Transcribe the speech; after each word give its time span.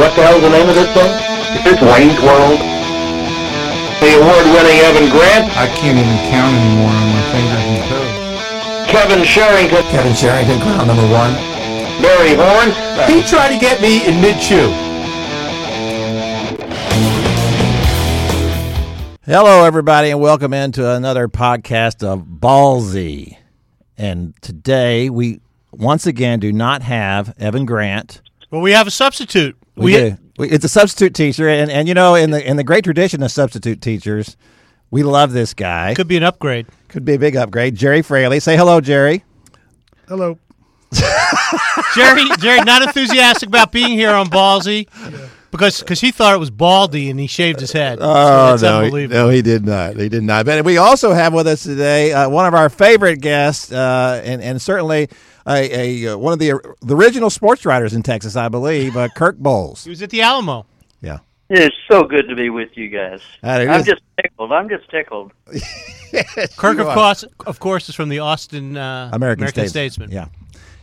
What 0.00 0.16
the 0.16 0.22
hell's 0.24 0.40
the 0.40 0.48
name 0.48 0.66
of 0.66 0.74
this 0.74 0.88
thing? 0.96 1.12
Is 1.60 1.62
this 1.62 1.76
Wayne's 1.84 2.16
World? 2.24 2.56
The 4.00 4.16
award-winning 4.16 4.80
Evan 4.88 5.12
Grant, 5.12 5.52
I 5.60 5.68
can't 5.76 5.98
even 6.00 6.16
count 6.32 6.56
anymore 6.56 6.88
on 6.88 7.06
my 7.12 7.20
fingers 7.28 7.64
and 7.68 7.84
toes. 7.84 8.88
Kevin 8.88 9.22
Sherrington, 9.28 9.82
Kevin 9.92 10.14
Sherrington, 10.14 10.58
ground 10.62 10.88
number 10.88 11.04
one. 11.12 11.34
Barry 12.00 12.32
Horn, 12.32 12.72
He 13.12 13.20
tried 13.28 13.52
to 13.52 13.60
get 13.60 13.82
me 13.82 14.08
in 14.08 14.22
mid-chew. 14.22 14.72
Hello, 19.26 19.64
everybody, 19.66 20.08
and 20.08 20.18
welcome 20.18 20.54
into 20.54 20.90
another 20.90 21.28
podcast 21.28 22.02
of 22.02 22.24
Ballsy. 22.24 23.36
And 23.98 24.32
today 24.40 25.10
we 25.10 25.42
once 25.72 26.06
again 26.06 26.40
do 26.40 26.54
not 26.54 26.80
have 26.80 27.34
Evan 27.38 27.66
Grant. 27.66 28.22
Well, 28.50 28.62
we 28.62 28.72
have 28.72 28.86
a 28.86 28.90
substitute. 28.90 29.58
We, 29.84 29.92
do. 29.92 30.16
We, 30.38 30.50
it's 30.50 30.64
a 30.64 30.68
substitute 30.68 31.14
teacher, 31.14 31.48
and, 31.48 31.70
and 31.70 31.88
you 31.88 31.94
know, 31.94 32.14
in 32.14 32.30
the 32.30 32.46
in 32.46 32.56
the 32.56 32.64
great 32.64 32.84
tradition 32.84 33.22
of 33.22 33.30
substitute 33.30 33.80
teachers, 33.80 34.36
we 34.90 35.02
love 35.02 35.32
this 35.32 35.54
guy. 35.54 35.94
could 35.94 36.08
be 36.08 36.16
an 36.16 36.22
upgrade. 36.24 36.66
Could 36.88 37.04
be 37.04 37.14
a 37.14 37.18
big 37.18 37.36
upgrade. 37.36 37.74
Gerry 37.74 38.02
Fraley, 38.02 38.40
say 38.40 38.56
hello, 38.56 38.80
Jerry. 38.80 39.24
Hello. 40.08 40.38
Jerry, 41.94 42.24
Jerry, 42.40 42.60
not 42.62 42.82
enthusiastic 42.82 43.48
about 43.48 43.70
being 43.70 43.90
here 43.90 44.10
on 44.10 44.26
Ballsy 44.26 44.88
because 45.50 45.80
because 45.80 46.00
he 46.00 46.10
thought 46.10 46.34
it 46.34 46.38
was 46.38 46.50
Baldy 46.50 47.10
and 47.10 47.18
he 47.18 47.26
shaved 47.26 47.60
his 47.60 47.72
head. 47.72 47.98
Oh 48.00 48.54
It's 48.54 48.62
no, 48.62 48.80
he, 48.80 48.84
unbelievable. 48.86 49.16
no, 49.16 49.28
he 49.28 49.42
did 49.42 49.64
not. 49.64 49.96
He 49.96 50.08
did 50.08 50.22
not. 50.22 50.46
But 50.46 50.64
we 50.64 50.76
also 50.78 51.12
have 51.12 51.32
with 51.32 51.46
us 51.46 51.62
today 51.62 52.12
uh, 52.12 52.28
one 52.28 52.46
of 52.46 52.54
our 52.54 52.68
favorite 52.68 53.20
guests, 53.20 53.72
uh, 53.72 54.20
and 54.24 54.42
and 54.42 54.60
certainly 54.60 55.08
a, 55.46 56.06
a 56.06 56.12
uh, 56.12 56.18
one 56.18 56.32
of 56.32 56.38
the 56.38 56.52
the 56.82 56.94
original 56.96 57.30
sports 57.30 57.64
writers 57.66 57.94
in 57.94 58.02
Texas, 58.02 58.36
I 58.36 58.48
believe, 58.48 58.96
uh, 58.96 59.08
Kirk 59.16 59.36
Bohls. 59.38 59.84
He 59.84 59.90
was 59.90 60.02
at 60.02 60.10
the 60.10 60.22
Alamo. 60.22 60.66
Yeah. 61.00 61.18
It's 61.52 61.74
so 61.90 62.04
good 62.04 62.28
to 62.28 62.36
be 62.36 62.48
with 62.48 62.76
you 62.76 62.88
guys. 62.88 63.20
Uh, 63.42 63.48
I'm 63.48 63.80
is- 63.80 63.86
just 63.86 64.02
tickled. 64.22 64.52
I'm 64.52 64.68
just 64.68 64.88
tickled. 64.88 65.32
Kirk, 66.56 66.78
of 66.78 66.86
course, 66.94 67.24
of 67.46 67.58
course, 67.60 67.88
is 67.88 67.94
from 67.94 68.08
the 68.08 68.20
Austin 68.20 68.76
uh, 68.76 69.10
American, 69.12 69.46
Statesman. 69.48 69.68
Statesman. 69.68 70.10
Yeah. 70.10 70.26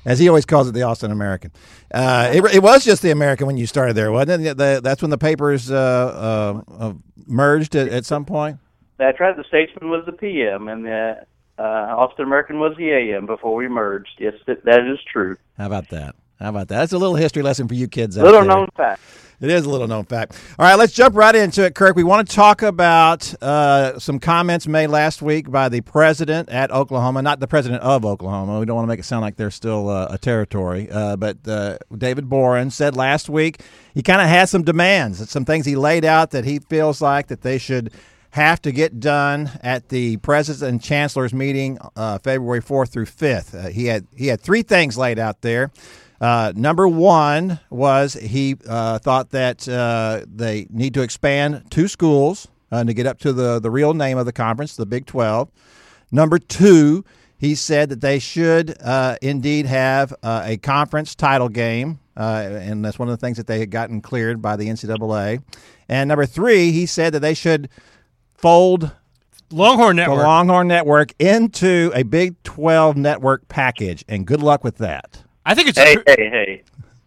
As 0.08 0.20
he 0.20 0.30
always 0.30 0.46
calls 0.46 0.70
it, 0.70 0.72
the 0.72 0.84
Austin 0.84 1.12
American. 1.12 1.52
Uh, 1.94 2.32
it, 2.34 2.56
it 2.56 2.64
was 2.64 2.86
just 2.86 3.02
the 3.02 3.12
American 3.12 3.46
when 3.46 3.58
you 3.58 3.68
started 3.68 3.94
there, 3.94 4.10
wasn't 4.10 4.46
it? 4.46 4.56
The, 4.56 4.80
that's 4.82 5.02
when 5.02 5.12
the 5.12 5.18
papers 5.18 5.70
uh, 5.70 5.76
uh, 5.76 6.74
uh, 6.80 6.94
merged 7.26 7.76
at, 7.76 7.90
at 7.90 8.06
some 8.06 8.24
point. 8.24 8.58
That's 8.98 9.20
right. 9.20 9.36
The 9.36 9.44
Statesman 9.50 9.90
was 9.90 10.06
the 10.06 10.14
PM, 10.14 10.70
and 10.70 10.86
the 10.86 11.26
uh, 11.60 11.62
Austin 11.62 12.24
American 12.24 12.58
was 12.58 12.74
the 12.78 12.90
AM 12.90 13.26
before 13.26 13.54
we 13.54 13.68
merged. 13.68 14.16
Yes, 14.18 14.36
that, 14.48 14.64
that 14.64 14.88
is 14.88 14.98
true. 15.12 15.36
How 15.58 15.66
about 15.66 15.90
that? 15.90 16.16
How 16.40 16.50
about 16.50 16.70
that? 16.70 16.78
That's 16.78 16.94
a 16.94 16.98
little 16.98 17.16
history 17.16 17.44
lesson 17.44 17.68
for 17.68 17.74
you 17.74 17.90
kids 17.90 18.16
Little 18.16 18.46
known 18.46 18.70
fact. 18.78 19.02
It 19.40 19.52
is 19.52 19.66
a 19.66 19.70
little 19.70 19.88
known 19.88 20.06
fact. 20.06 20.36
All 20.58 20.66
right, 20.66 20.76
let's 20.76 20.94
jump 20.94 21.16
right 21.16 21.36
into 21.36 21.64
it, 21.64 21.76
Kirk. 21.76 21.96
We 21.96 22.04
want 22.04 22.28
to 22.28 22.36
talk 22.36 22.64
about 22.64 23.36
uh, 23.44 24.00
some 24.00 24.18
comments 24.18 24.68
made 24.68 24.88
last 24.88 25.22
week 25.22 25.52
by 25.52 25.70
the 25.70 25.82
president 25.82 26.50
at 26.50 26.72
Oklahoma, 26.72 27.22
not 27.22 27.40
the 27.40 27.48
president 27.48 27.84
of 27.84 28.04
Oklahoma. 28.04 28.60
We 28.60 28.66
don't 28.66 28.76
want 28.76 28.88
to 28.88 28.90
make 28.90 29.00
it 29.00 29.04
sound 29.04 29.22
like 29.22 29.36
they're 29.36 29.52
still 29.52 29.90
uh, 29.90 30.08
a 30.10 30.18
territory. 30.18 30.90
Uh, 30.90 31.18
but 31.18 31.38
uh, 31.48 31.78
David 31.96 32.30
Boren 32.30 32.72
said 32.72 32.96
last 32.96 33.30
week 33.30 33.62
he 33.94 34.02
kind 34.02 34.22
of 34.22 34.28
had 34.28 34.50
some 34.50 34.64
demands, 34.64 35.30
some 35.30 35.46
things 35.46 35.68
he 35.68 35.76
laid 35.76 36.04
out 36.04 36.32
that 36.32 36.44
he 36.44 36.58
feels 36.58 37.00
like 37.00 37.28
that 37.28 37.42
they 37.42 37.60
should 37.60 37.94
have 38.32 38.60
to 38.64 38.72
get 38.72 39.00
done 39.00 39.52
at 39.62 39.90
the 39.90 40.18
presidents 40.18 40.64
and 40.64 40.82
chancellors 40.82 41.34
meeting 41.34 41.78
uh, 41.96 42.18
February 42.20 42.62
4th 42.62 42.90
through 42.90 43.06
5th. 43.06 43.54
Uh, 43.54 43.70
he 43.70 43.86
had 43.86 44.08
he 44.16 44.28
had 44.28 44.42
three 44.42 44.64
things 44.64 44.98
laid 44.98 45.20
out 45.20 45.42
there. 45.42 45.72
Uh, 46.20 46.52
number 46.56 46.88
one 46.88 47.60
was 47.70 48.14
he 48.14 48.56
uh, 48.68 49.00
thought 49.00 49.30
that 49.32 49.68
uh, 49.68 50.26
they 50.28 50.68
need 50.70 50.94
to 50.96 51.02
expand 51.02 51.64
two 51.70 51.88
schools 51.88 52.48
uh, 52.72 52.84
to 52.84 52.94
get 52.94 53.06
up 53.06 53.20
to 53.20 53.34
the, 53.34 53.60
the 53.60 53.70
real 53.70 53.94
name 53.94 54.18
of 54.18 54.26
the 54.26 54.34
conference, 54.34 54.76
the 54.76 54.86
Big 54.86 55.06
12. 55.06 55.50
Number 56.12 56.40
two, 56.40 57.04
he 57.38 57.54
said 57.54 57.90
that 57.90 58.02
they 58.02 58.20
should 58.20 58.76
uh, 58.82 59.18
indeed 59.22 59.66
have 59.66 60.14
uh, 60.24 60.44
a 60.46 60.58
conference 60.58 61.14
title 61.14 61.50
game, 61.50 62.00
uh, 62.16 62.50
and 62.52 62.84
that's 62.84 62.98
one 62.98 63.10
of 63.10 63.18
the 63.18 63.24
things 63.24 63.38
that 63.38 63.48
they 63.48 63.60
had 63.60 63.70
gotten 63.70 64.02
cleared 64.02 64.42
by 64.42 64.56
the 64.56 64.68
NCAA. 64.68 65.44
And 65.88 66.08
number 66.08 66.26
three, 66.26 66.72
he 66.72 66.86
said 66.86 67.14
that 67.14 67.20
they 67.20 67.34
should 67.34 67.70
fold 68.34 68.92
Longhorn 69.52 69.96
the 69.96 70.10
Longhorn 70.10 70.68
Network 70.68 71.14
into 71.20 71.92
a 71.94 72.04
Big 72.04 72.42
12 72.44 72.98
network 72.98 73.48
package, 73.48 74.04
and 74.08 74.26
good 74.26 74.42
luck 74.42 74.64
with 74.64 74.78
that. 74.78 75.24
I 75.48 75.56
think 75.56 75.70
it's 75.70 75.78
Hey, 75.78 75.96
a, 75.96 76.04
hey, 76.06 76.30
hey. 76.30 76.64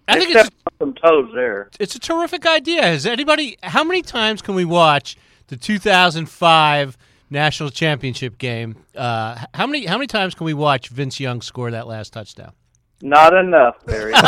I 0.09 0.19
think 0.19 0.31
Step 0.31 0.47
it's 0.47 0.77
some 0.79 0.95
toes 0.95 1.31
there. 1.35 1.69
it's 1.79 1.95
a 1.95 1.99
terrific 1.99 2.47
idea. 2.47 2.83
Has 2.83 3.05
anybody? 3.07 3.59
How 3.63 3.85
many 3.85 4.01
times 4.03 4.41
can 4.43 4.55
we 4.55 4.65
watch 4.65 5.17
the 5.49 5.57
2005 5.57 6.97
national 7.29 7.69
championship 7.71 8.39
game? 8.39 8.77
Uh, 8.97 9.45
how 9.55 9.67
many 9.67 9.85
how 9.85 9.97
many 9.99 10.07
times 10.07 10.35
can 10.35 10.47
we 10.47 10.55
watch 10.55 10.89
Vince 10.89 11.21
Young 11.21 11.43
score 11.43 11.71
that 11.71 11.87
last 11.87 12.13
touchdown? 12.15 12.53
Not 13.03 13.35
enough, 13.35 13.77
Barry. 13.87 14.13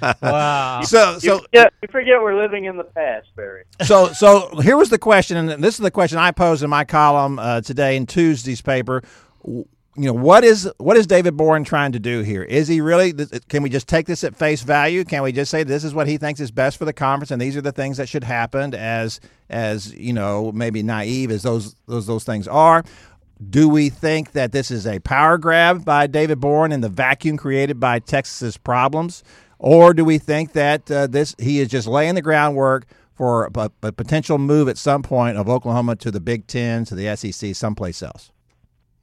Wow. 0.22 0.80
So, 0.82 1.14
you, 1.14 1.20
so, 1.20 1.38
forget, 1.40 1.72
you 1.82 1.88
forget 1.90 2.20
we're 2.20 2.40
living 2.40 2.64
in 2.64 2.76
the 2.76 2.84
past, 2.84 3.28
Barry. 3.36 3.64
so, 3.84 4.12
so 4.12 4.58
here 4.60 4.76
was 4.76 4.88
the 4.90 4.98
question, 4.98 5.36
and 5.36 5.62
this 5.62 5.74
is 5.74 5.80
the 5.80 5.90
question 5.90 6.18
I 6.18 6.30
posed 6.30 6.62
in 6.62 6.70
my 6.70 6.84
column 6.84 7.38
uh, 7.38 7.60
today 7.60 7.96
in 7.96 8.06
Tuesday's 8.06 8.60
paper. 8.62 9.02
You 9.98 10.06
know, 10.06 10.12
what 10.12 10.44
is 10.44 10.70
what 10.76 10.98
is 10.98 11.06
David 11.06 11.38
Boren 11.38 11.64
trying 11.64 11.92
to 11.92 11.98
do 11.98 12.20
here? 12.20 12.42
Is 12.42 12.68
he 12.68 12.82
really? 12.82 13.14
Can 13.48 13.62
we 13.62 13.70
just 13.70 13.88
take 13.88 14.06
this 14.06 14.24
at 14.24 14.36
face 14.36 14.62
value? 14.62 15.04
Can 15.04 15.22
we 15.22 15.32
just 15.32 15.50
say 15.50 15.64
this 15.64 15.84
is 15.84 15.94
what 15.94 16.06
he 16.06 16.18
thinks 16.18 16.38
is 16.38 16.50
best 16.50 16.76
for 16.76 16.84
the 16.84 16.92
conference, 16.92 17.30
and 17.30 17.40
these 17.40 17.56
are 17.56 17.62
the 17.62 17.72
things 17.72 17.96
that 17.96 18.06
should 18.06 18.24
happen? 18.24 18.74
As 18.74 19.20
as 19.48 19.94
you 19.94 20.12
know, 20.12 20.52
maybe 20.52 20.82
naive 20.82 21.30
as 21.30 21.42
those 21.44 21.74
those 21.86 22.06
those 22.06 22.24
things 22.24 22.46
are. 22.46 22.84
Do 23.48 23.68
we 23.70 23.88
think 23.88 24.32
that 24.32 24.52
this 24.52 24.70
is 24.70 24.86
a 24.86 24.98
power 24.98 25.38
grab 25.38 25.84
by 25.84 26.06
David 26.06 26.40
Boren 26.40 26.72
in 26.72 26.82
the 26.82 26.88
vacuum 26.90 27.38
created 27.38 27.80
by 27.80 27.98
Texas's 27.98 28.58
problems, 28.58 29.24
or 29.58 29.94
do 29.94 30.04
we 30.04 30.18
think 30.18 30.52
that 30.52 30.90
uh, 30.90 31.06
this 31.06 31.34
he 31.38 31.60
is 31.60 31.68
just 31.68 31.88
laying 31.88 32.16
the 32.16 32.22
groundwork 32.22 32.86
for 33.14 33.50
a, 33.54 33.70
a 33.82 33.92
potential 33.92 34.36
move 34.36 34.68
at 34.68 34.76
some 34.76 35.02
point 35.02 35.38
of 35.38 35.48
Oklahoma 35.48 35.96
to 35.96 36.10
the 36.10 36.20
Big 36.20 36.46
Ten, 36.46 36.84
to 36.84 36.94
the 36.94 37.16
SEC, 37.16 37.54
someplace 37.56 38.02
else? 38.02 38.30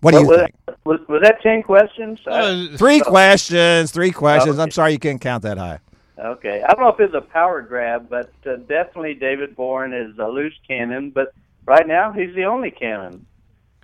What 0.03 0.11
do 0.11 0.17
What 0.17 0.21
you 0.21 0.27
was, 0.27 0.37
think? 0.39 0.55
that, 0.67 0.77
was, 0.85 0.99
was 1.07 1.21
that 1.23 1.41
10 1.41 1.63
questions? 1.63 2.19
Uh, 2.27 2.67
Three 2.77 2.99
questions. 2.99 3.91
Three 3.91 4.11
questions. 4.11 4.59
I'm 4.59 4.71
sorry 4.71 4.91
you 4.91 4.99
can't 4.99 5.21
count 5.21 5.43
that 5.43 5.57
high. 5.57 5.79
Okay, 6.19 6.61
I 6.61 6.73
don't 6.73 6.81
know 6.81 6.89
if 6.89 6.99
it's 6.99 7.15
a 7.15 7.21
power 7.21 7.61
grab, 7.61 8.09
but 8.09 8.31
uh, 8.45 8.57
definitely 8.57 9.15
David 9.15 9.55
Boren 9.55 9.93
is 9.93 10.17
a 10.19 10.27
loose 10.27 10.53
cannon. 10.67 11.09
But 11.09 11.33
right 11.65 11.87
now, 11.87 12.11
he's 12.11 12.35
the 12.35 12.43
only 12.43 12.69
cannon. 12.69 13.25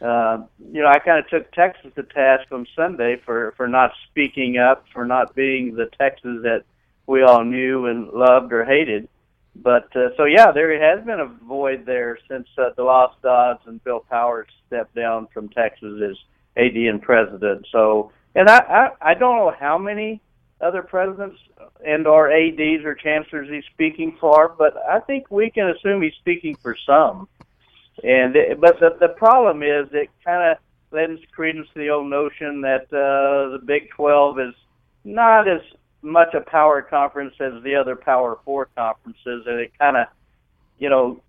Uh, 0.02 0.44
you 0.72 0.82
know, 0.82 0.88
I 0.88 1.00
kind 1.00 1.20
of 1.20 1.28
took 1.30 1.52
Texas 1.54 1.92
to 1.96 2.04
task 2.04 2.52
on 2.52 2.68
Sunday 2.76 3.18
for 3.26 3.54
for 3.58 3.68
not 3.68 3.92
speaking 4.10 4.58
up, 4.58 4.86
for 4.94 5.06
not 5.06 5.34
being 5.36 5.76
the 5.76 5.88
Texas 6.00 6.42
that 6.44 6.64
we 7.08 7.24
all 7.24 7.44
knew 7.44 7.88
and 7.88 8.10
loved 8.10 8.54
or 8.54 8.64
hated. 8.64 9.10
But 9.56 9.96
uh, 9.96 10.10
so 10.16 10.26
yeah, 10.26 10.52
there 10.52 10.72
has 10.96 11.06
been 11.06 11.20
a 11.20 11.28
void 11.48 11.86
there 11.86 12.18
since 12.30 12.48
uh, 12.58 12.70
DeLoss 12.78 13.14
Dodds 13.22 13.62
and 13.66 13.84
Bill 13.84 14.06
Powers 14.10 14.48
stepped 14.68 14.96
down 14.96 15.28
from 15.34 15.50
Texas 15.50 16.02
as 16.10 16.18
AD 16.56 16.76
and 16.76 17.02
president. 17.02 17.68
So, 17.72 18.12
and 18.36 18.50
I 18.50 18.60
I, 18.60 19.12
I 19.12 19.14
don't 19.16 19.38
know 19.38 19.54
how 19.58 19.78
many 19.78 20.22
other 20.62 20.82
presidents 20.82 21.38
and 21.86 22.06
or 22.06 22.32
ads 22.32 22.86
or 22.86 22.96
chancellors 22.96 23.50
he's 23.50 23.64
speaking 23.74 24.18
for, 24.20 24.54
but 24.58 24.76
I 24.90 25.00
think 25.00 25.32
we 25.32 25.50
can 25.50 25.70
assume 25.70 26.02
he's 26.02 26.14
speaking 26.20 26.56
for 26.56 26.76
some. 26.86 27.28
And 28.04 28.36
it, 28.36 28.62
but 28.62 28.80
the 28.80 28.96
the 29.00 29.10
problem 29.10 29.64
is 29.64 29.88
it 29.92 30.10
kind 30.24 30.52
of 30.52 30.58
lends 30.92 31.22
credence 31.32 31.68
to 31.74 31.80
the 31.80 31.90
old 31.90 32.10
notion 32.10 32.62
that 32.62 32.84
uh, 32.94 33.58
the 33.58 33.62
Big 33.66 33.90
Twelve 33.92 34.40
is 34.40 34.54
not 35.04 35.48
as 35.48 35.62
much 36.02 36.34
a 36.34 36.42
power 36.42 36.82
conference 36.82 37.36
as 37.40 37.62
the 37.64 37.76
other 37.76 37.96
Power 37.96 38.38
Four 38.46 38.68
conferences, 38.76 39.46
and 39.48 39.60
it 39.60 39.72
kind 39.80 39.98
of 39.98 40.08
you 40.78 40.90
know 40.90 41.20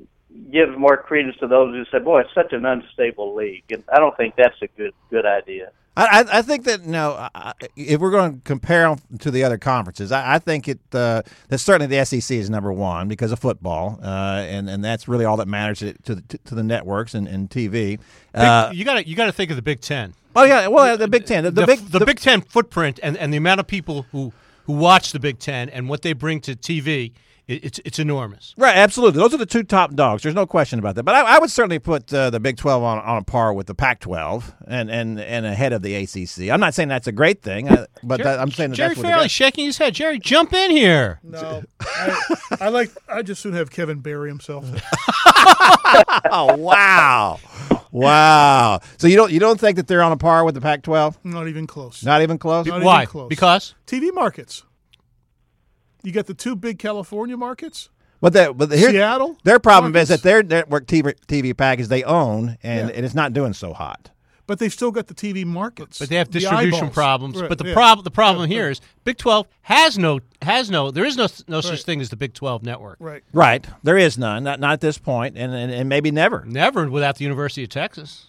gives 0.52 0.76
more 0.78 0.96
credence 0.96 1.36
to 1.38 1.46
those 1.48 1.74
who 1.74 1.84
said, 1.90 2.04
"Boy, 2.04 2.20
it's 2.20 2.34
such 2.34 2.52
an 2.52 2.64
unstable 2.64 3.34
league," 3.34 3.64
and 3.70 3.82
I 3.92 3.98
don't 3.98 4.16
think 4.16 4.34
that's 4.36 4.60
a 4.62 4.68
good 4.76 4.92
good 5.10 5.26
idea. 5.26 5.70
I, 5.96 6.20
I- 6.20 6.38
I 6.38 6.42
think 6.42 6.64
that 6.66 6.86
no, 6.86 7.14
I- 7.14 7.30
I- 7.34 7.52
if 7.74 8.00
we're 8.00 8.12
going 8.12 8.34
to 8.36 8.40
compare 8.44 8.86
'em 8.86 8.98
to 9.18 9.30
the 9.32 9.42
other 9.42 9.58
conferences, 9.58 10.12
I, 10.12 10.34
I 10.34 10.38
think 10.38 10.68
it 10.68 10.78
uh, 10.92 11.22
that 11.48 11.58
certainly 11.58 11.88
the 11.94 12.04
SEC 12.06 12.36
is 12.38 12.48
number 12.48 12.72
one 12.72 13.08
because 13.08 13.32
of 13.32 13.40
football, 13.40 13.98
uh, 14.02 14.06
and 14.48 14.70
and 14.70 14.84
that's 14.84 15.08
really 15.08 15.24
all 15.24 15.36
that 15.38 15.48
matters 15.48 15.80
to 15.80 15.92
to, 16.04 16.14
the- 16.14 16.38
to 16.44 16.54
the 16.54 16.62
networks 16.62 17.14
and, 17.14 17.26
and 17.26 17.50
TV. 17.50 17.98
Uh, 18.32 18.70
you 18.72 18.84
got 18.84 18.94
to 18.94 19.08
you 19.08 19.16
got 19.16 19.26
to 19.26 19.32
think 19.32 19.50
of 19.50 19.56
the 19.56 19.62
Big 19.62 19.80
Ten. 19.80 20.14
oh 20.36 20.44
yeah, 20.44 20.68
well 20.68 20.96
the 20.96 21.08
Big 21.08 21.26
Ten, 21.26 21.42
the, 21.42 21.50
the, 21.50 21.62
the, 21.62 21.66
big 21.66 21.78
the, 21.80 22.06
Big 22.06 22.20
Ten 22.20 22.40
footprint 22.40 23.00
and, 23.02 23.16
and 23.16 23.32
the 23.32 23.36
amount 23.36 23.58
of 23.58 23.66
people 23.66 24.06
who 24.12 24.32
who 24.70 24.76
watch 24.76 25.10
the 25.12 25.18
Big 25.18 25.38
Ten 25.38 25.68
and 25.68 25.88
what 25.88 26.02
they 26.02 26.12
bring 26.12 26.40
to 26.42 26.54
TV, 26.54 27.12
it, 27.48 27.64
it's 27.64 27.80
it's 27.84 27.98
enormous. 27.98 28.54
Right, 28.56 28.76
absolutely. 28.76 29.20
Those 29.20 29.34
are 29.34 29.38
the 29.38 29.46
two 29.46 29.64
top 29.64 29.94
dogs. 29.94 30.22
There's 30.22 30.34
no 30.34 30.46
question 30.46 30.78
about 30.78 30.94
that. 30.94 31.02
But 31.02 31.16
I, 31.16 31.36
I 31.36 31.38
would 31.40 31.50
certainly 31.50 31.80
put 31.80 32.12
uh, 32.14 32.30
the 32.30 32.38
Big 32.38 32.56
12 32.56 32.82
on, 32.82 32.98
on 33.00 33.16
a 33.18 33.24
par 33.24 33.52
with 33.52 33.66
the 33.66 33.74
Pac 33.74 33.98
12 34.00 34.54
and, 34.68 34.88
and, 34.90 35.20
and 35.20 35.44
ahead 35.46 35.72
of 35.72 35.82
the 35.82 35.94
ACC. 35.96 36.50
I'm 36.50 36.60
not 36.60 36.74
saying 36.74 36.88
that's 36.88 37.08
a 37.08 37.12
great 37.12 37.42
thing, 37.42 37.68
uh, 37.68 37.86
but 38.04 38.22
that, 38.22 38.38
I'm 38.38 38.52
saying 38.52 38.70
that 38.70 38.76
Jerry 38.76 38.90
that's 38.90 39.00
Fraley 39.00 39.26
is. 39.26 39.32
shaking 39.32 39.64
his 39.64 39.78
head. 39.78 39.94
Jerry, 39.94 40.18
jump 40.20 40.52
in 40.52 40.70
here. 40.70 41.18
No, 41.24 41.64
I, 41.80 42.36
I 42.60 42.68
like. 42.68 42.90
I 43.08 43.22
just 43.22 43.42
soon 43.42 43.54
have 43.54 43.70
Kevin 43.70 43.98
bury 44.00 44.28
himself. 44.28 44.64
Oh, 46.32 46.54
wow. 46.56 47.40
Wow. 47.92 48.80
So 48.98 49.06
you 49.06 49.16
don't 49.16 49.32
you 49.32 49.40
don't 49.40 49.58
think 49.58 49.76
that 49.76 49.86
they're 49.86 50.02
on 50.02 50.12
a 50.12 50.16
par 50.16 50.44
with 50.44 50.54
the 50.54 50.60
Pac 50.60 50.82
12? 50.82 51.24
Not 51.24 51.48
even 51.48 51.66
close. 51.66 52.04
Not 52.04 52.22
even 52.22 52.38
close? 52.38 52.66
Not 52.66 52.76
even 52.76 52.86
Why? 52.86 53.06
close. 53.06 53.28
Because 53.28 53.74
TV 53.86 54.12
markets. 54.14 54.64
You 56.02 56.12
got 56.12 56.26
the 56.26 56.34
two 56.34 56.56
big 56.56 56.78
California 56.78 57.36
markets. 57.36 57.90
But, 58.22 58.32
the, 58.34 58.52
but 58.54 58.70
here, 58.70 58.90
Seattle 58.90 59.38
their 59.44 59.58
problem 59.58 59.96
is 59.96 60.08
that 60.08 60.22
their 60.22 60.42
network 60.42 60.86
TV, 60.86 61.14
TV 61.26 61.56
package 61.56 61.88
they 61.88 62.04
own, 62.04 62.58
and, 62.62 62.90
and 62.90 63.04
it's 63.04 63.14
not 63.14 63.32
doing 63.32 63.54
so 63.54 63.72
hot. 63.72 64.10
But 64.50 64.58
they've 64.58 64.72
still 64.72 64.90
got 64.90 65.06
the 65.06 65.14
TV 65.14 65.44
markets. 65.44 66.00
but 66.00 66.08
they 66.08 66.16
have 66.16 66.28
distribution 66.28 66.74
eyeballs. 66.74 66.92
problems. 66.92 67.40
Right, 67.40 67.48
but 67.48 67.58
the 67.58 67.68
yeah. 67.68 67.72
problem 67.72 68.02
the 68.02 68.10
problem 68.10 68.50
Yeah, 68.50 68.56
here 68.56 68.64
right. 68.64 68.72
is 68.72 68.80
Big 69.04 69.16
Twelve 69.16 69.46
has 69.62 69.96
no 69.96 70.18
has 70.42 70.72
no 70.72 70.90
there 70.90 71.04
is 71.04 71.16
no 71.16 71.28
no 71.46 71.60
such 71.60 71.84
thing 71.84 72.00
as 72.00 72.08
the 72.08 72.16
Big 72.16 72.34
Twelve 72.34 72.64
network. 72.64 72.96
Right. 72.98 73.22
Right. 73.32 73.64
There 73.84 73.96
is 73.96 74.18
none, 74.18 74.42
not, 74.42 74.58
not 74.58 74.72
at 74.72 74.80
this 74.80 74.98
point, 74.98 75.38
and, 75.38 75.54
and, 75.54 75.70
and 75.72 75.88
maybe 75.88 76.10
never 76.10 76.44
Never 76.44 76.90
without 76.90 77.14
the 77.18 77.22
University 77.22 77.62
of 77.62 77.68
Texas. 77.68 78.26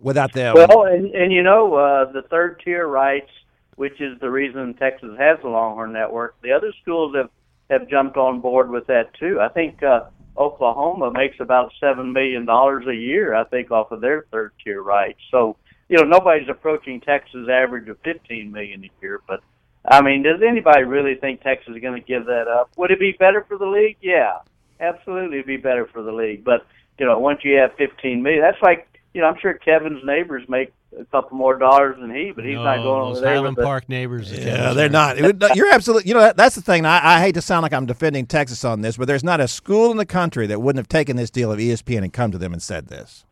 without 0.00 0.32
them. 0.32 0.54
Well, 0.54 0.84
and, 0.84 1.14
and 1.14 1.34
you 1.34 1.42
know, 1.42 1.74
uh, 1.74 2.10
the 2.12 2.22
third 2.22 2.62
tier 2.64 2.86
rights, 2.88 3.30
which 3.76 4.00
is 4.00 4.18
the 4.20 4.30
reason 4.30 4.72
Texas 4.72 5.10
has 5.18 5.38
the 5.42 5.48
Longhorn 5.50 5.92
Network, 5.92 6.40
the 6.40 6.52
other 6.52 6.72
schools 6.80 7.14
have, 7.14 7.28
have 7.68 7.90
jumped 7.90 8.16
on 8.16 8.40
board 8.40 8.70
with 8.70 8.86
that 8.86 9.12
too. 9.20 9.38
I 9.38 9.48
think 9.48 9.82
uh, 9.82 10.04
Oklahoma 10.38 11.10
makes 11.10 11.36
about 11.40 11.72
$7 11.82 12.12
million 12.12 12.48
a 12.48 12.92
year, 12.92 13.34
I 13.34 13.44
think, 13.44 13.70
off 13.70 13.90
of 13.90 14.00
their 14.00 14.26
third 14.30 14.52
tier 14.62 14.82
rights. 14.82 15.18
So, 15.30 15.56
you 15.88 15.96
know, 15.96 16.04
nobody's 16.04 16.48
approaching 16.48 17.00
Texas' 17.00 17.48
average 17.50 17.88
of 17.88 17.98
15 18.04 18.52
million 18.52 18.84
a 18.84 18.90
year, 19.02 19.20
but 19.26 19.40
I 19.84 20.02
mean, 20.02 20.22
does 20.22 20.40
anybody 20.46 20.84
really 20.84 21.14
think 21.14 21.42
Texas 21.42 21.74
is 21.74 21.80
going 21.80 22.00
to 22.00 22.06
give 22.06 22.26
that 22.26 22.46
up? 22.46 22.70
Would 22.76 22.90
it 22.90 23.00
be 23.00 23.12
better 23.12 23.44
for 23.48 23.56
the 23.56 23.66
league? 23.66 23.96
Yeah, 24.02 24.38
absolutely, 24.80 25.38
it'd 25.38 25.46
be 25.46 25.56
better 25.56 25.86
for 25.86 26.02
the 26.02 26.12
league. 26.12 26.44
But 26.44 26.66
you 26.98 27.06
know, 27.06 27.18
once 27.18 27.40
you 27.42 27.56
have 27.56 27.74
15 27.78 28.22
million, 28.22 28.42
that's 28.42 28.60
like 28.62 28.87
you 29.14 29.20
know, 29.20 29.28
I'm 29.28 29.38
sure 29.40 29.54
Kevin's 29.54 30.04
neighbors 30.04 30.44
make 30.48 30.72
a 30.98 31.04
couple 31.06 31.36
more 31.36 31.58
dollars 31.58 31.96
than 32.00 32.14
he, 32.14 32.32
but 32.34 32.44
he's 32.44 32.54
No, 32.54 32.64
not 32.64 32.76
going 32.76 33.02
over 33.02 33.14
those 33.14 33.20
there 33.22 33.34
Highland 33.34 33.56
with 33.56 33.62
the, 33.62 33.66
Park 33.66 33.88
neighbors. 33.88 34.32
Yeah, 34.32 34.44
Kevin's 34.44 34.76
they're 34.76 34.88
not. 34.88 35.56
You're 35.56 35.72
absolutely. 35.72 36.08
You 36.08 36.14
know, 36.14 36.20
that, 36.20 36.36
that's 36.36 36.54
the 36.54 36.62
thing. 36.62 36.86
I, 36.86 37.16
I 37.16 37.20
hate 37.20 37.34
to 37.34 37.42
sound 37.42 37.62
like 37.62 37.72
I'm 37.72 37.86
defending 37.86 38.26
Texas 38.26 38.64
on 38.64 38.80
this, 38.82 38.96
but 38.96 39.06
there's 39.06 39.24
not 39.24 39.40
a 39.40 39.48
school 39.48 39.90
in 39.90 39.96
the 39.96 40.06
country 40.06 40.46
that 40.46 40.60
wouldn't 40.60 40.78
have 40.78 40.88
taken 40.88 41.16
this 41.16 41.30
deal 41.30 41.52
of 41.52 41.58
ESPN 41.58 42.02
and 42.04 42.12
come 42.12 42.30
to 42.30 42.38
them 42.38 42.52
and 42.52 42.62
said 42.62 42.88
this. 42.88 43.24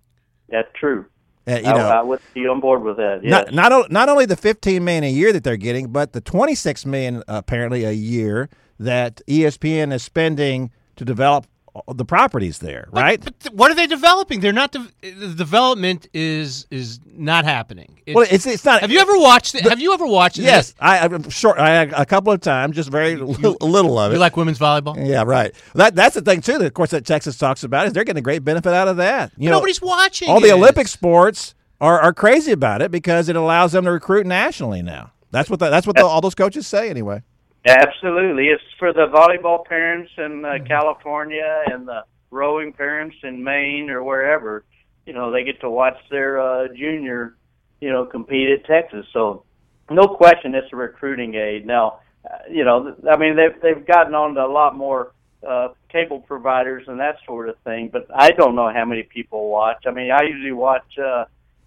That's 0.48 0.68
true. 0.78 1.06
Uh, 1.48 1.52
you 1.52 1.66
I, 1.66 1.72
know, 1.76 1.88
I 1.88 2.02
would 2.02 2.20
be 2.34 2.46
on 2.48 2.60
board 2.60 2.82
with 2.82 2.96
that. 2.96 3.20
Yes. 3.22 3.30
not 3.30 3.70
not 3.70 3.90
not 3.90 4.08
only 4.08 4.26
the 4.26 4.36
15 4.36 4.82
million 4.82 5.04
a 5.04 5.10
year 5.10 5.32
that 5.32 5.44
they're 5.44 5.56
getting, 5.56 5.92
but 5.92 6.12
the 6.12 6.20
26 6.20 6.84
million 6.86 7.22
apparently 7.28 7.84
a 7.84 7.92
year 7.92 8.48
that 8.80 9.20
ESPN 9.28 9.92
is 9.92 10.02
spending 10.02 10.70
to 10.96 11.04
develop 11.04 11.46
the 11.94 12.04
properties 12.04 12.58
there. 12.58 12.88
But- 12.92 13.00
right? 13.00 13.24
But, 13.24 13.40
th- 13.40 13.52
what 13.54 13.70
are 13.70 13.74
they 13.74 13.86
developing? 13.86 14.40
They're 14.40 14.52
not. 14.52 14.72
De- 14.72 14.88
eh, 15.02 15.12
the 15.16 15.34
development 15.34 16.08
is 16.12 16.66
is 16.70 17.00
not 17.06 17.44
happening. 17.44 18.00
It's, 18.06 18.14
well, 18.14 18.26
it's 18.30 18.46
it's 18.46 18.64
not. 18.64 18.80
have 18.80 18.90
you 18.90 18.98
ever 18.98 19.16
watched? 19.18 19.54
it? 19.54 19.62
have 19.62 19.80
you 19.80 19.92
ever 19.92 20.06
watched? 20.06 20.38
it? 20.38 20.42
Yes, 20.42 20.74
I, 20.80 20.98
I'm 20.98 21.28
short. 21.30 21.58
I 21.58 21.82
a 21.82 22.06
couple 22.06 22.32
of 22.32 22.40
times, 22.40 22.76
just 22.76 22.90
very 22.90 23.16
little, 23.16 23.56
little 23.60 23.98
of 23.98 24.12
it. 24.12 24.14
You 24.14 24.20
like 24.20 24.36
women's 24.36 24.58
volleyball? 24.58 24.96
Yeah, 24.96 25.22
right. 25.24 25.54
That 25.74 25.94
that's 25.94 26.14
the 26.14 26.22
thing 26.22 26.40
too. 26.40 26.58
That 26.58 26.66
of 26.66 26.74
course 26.74 26.90
that 26.90 27.04
Texas 27.06 27.36
talks 27.38 27.62
about 27.64 27.86
is 27.86 27.92
they're 27.92 28.04
getting 28.04 28.18
a 28.20 28.22
great 28.22 28.44
benefit 28.44 28.72
out 28.72 28.88
of 28.88 28.96
that. 28.98 29.32
You 29.36 29.50
know, 29.50 29.56
Nobody's 29.56 29.80
watching. 29.80 30.28
all 30.28 30.40
the. 30.40 30.52
Olympic 30.52 30.88
sports 30.88 31.54
are, 31.80 32.00
are 32.00 32.12
crazy 32.12 32.52
about 32.52 32.80
it 32.82 32.90
because 32.90 33.28
it 33.28 33.36
allows 33.36 33.72
them 33.72 33.84
to 33.84 33.92
recruit 33.92 34.26
nationally 34.26 34.82
now. 34.82 35.12
That's 35.30 35.50
what 35.50 35.58
the, 35.58 35.68
that's 35.68 35.86
what 35.86 35.96
the, 35.96 36.06
all 36.06 36.20
those 36.20 36.34
coaches 36.34 36.66
say 36.66 36.88
anyway. 36.88 37.22
Absolutely, 37.66 38.46
it's 38.46 38.62
for 38.78 38.92
the 38.92 39.06
volleyball 39.12 39.64
parents 39.64 40.10
in 40.18 40.44
uh, 40.44 40.48
Mm-hmm. 40.48 40.66
California 40.66 41.64
and 41.66 41.86
the 41.86 42.04
rowing 42.30 42.72
parents 42.72 43.16
in 43.22 43.42
Maine 43.42 43.90
or 43.90 44.04
wherever. 44.04 44.64
You 45.04 45.12
know, 45.12 45.32
they 45.32 45.44
get 45.44 45.60
to 45.60 45.70
watch 45.70 45.96
their 46.10 46.40
uh, 46.40 46.68
junior, 46.68 47.36
you 47.80 47.90
know, 47.90 48.04
compete 48.04 48.50
at 48.50 48.64
Texas. 48.66 49.06
So, 49.12 49.44
no 49.90 50.06
question, 50.06 50.54
it's 50.54 50.72
a 50.72 50.76
recruiting 50.76 51.34
aid. 51.34 51.66
Now, 51.66 52.00
uh, 52.24 52.38
you 52.50 52.64
know, 52.64 52.96
I 53.10 53.16
mean, 53.16 53.36
they've 53.36 53.60
they've 53.60 53.86
gotten 53.86 54.14
on 54.14 54.34
to 54.34 54.44
a 54.44 54.46
lot 54.46 54.76
more 54.76 55.12
uh, 55.46 55.68
cable 55.90 56.20
providers 56.20 56.84
and 56.88 56.98
that 57.00 57.16
sort 57.26 57.48
of 57.48 57.56
thing. 57.64 57.90
But 57.92 58.06
I 58.14 58.30
don't 58.30 58.54
know 58.54 58.72
how 58.72 58.84
many 58.84 59.02
people 59.04 59.48
watch. 59.48 59.84
I 59.86 59.90
mean, 59.90 60.10
I 60.10 60.22
usually 60.24 60.52
watch. 60.52 60.86
Uh, 60.98 61.24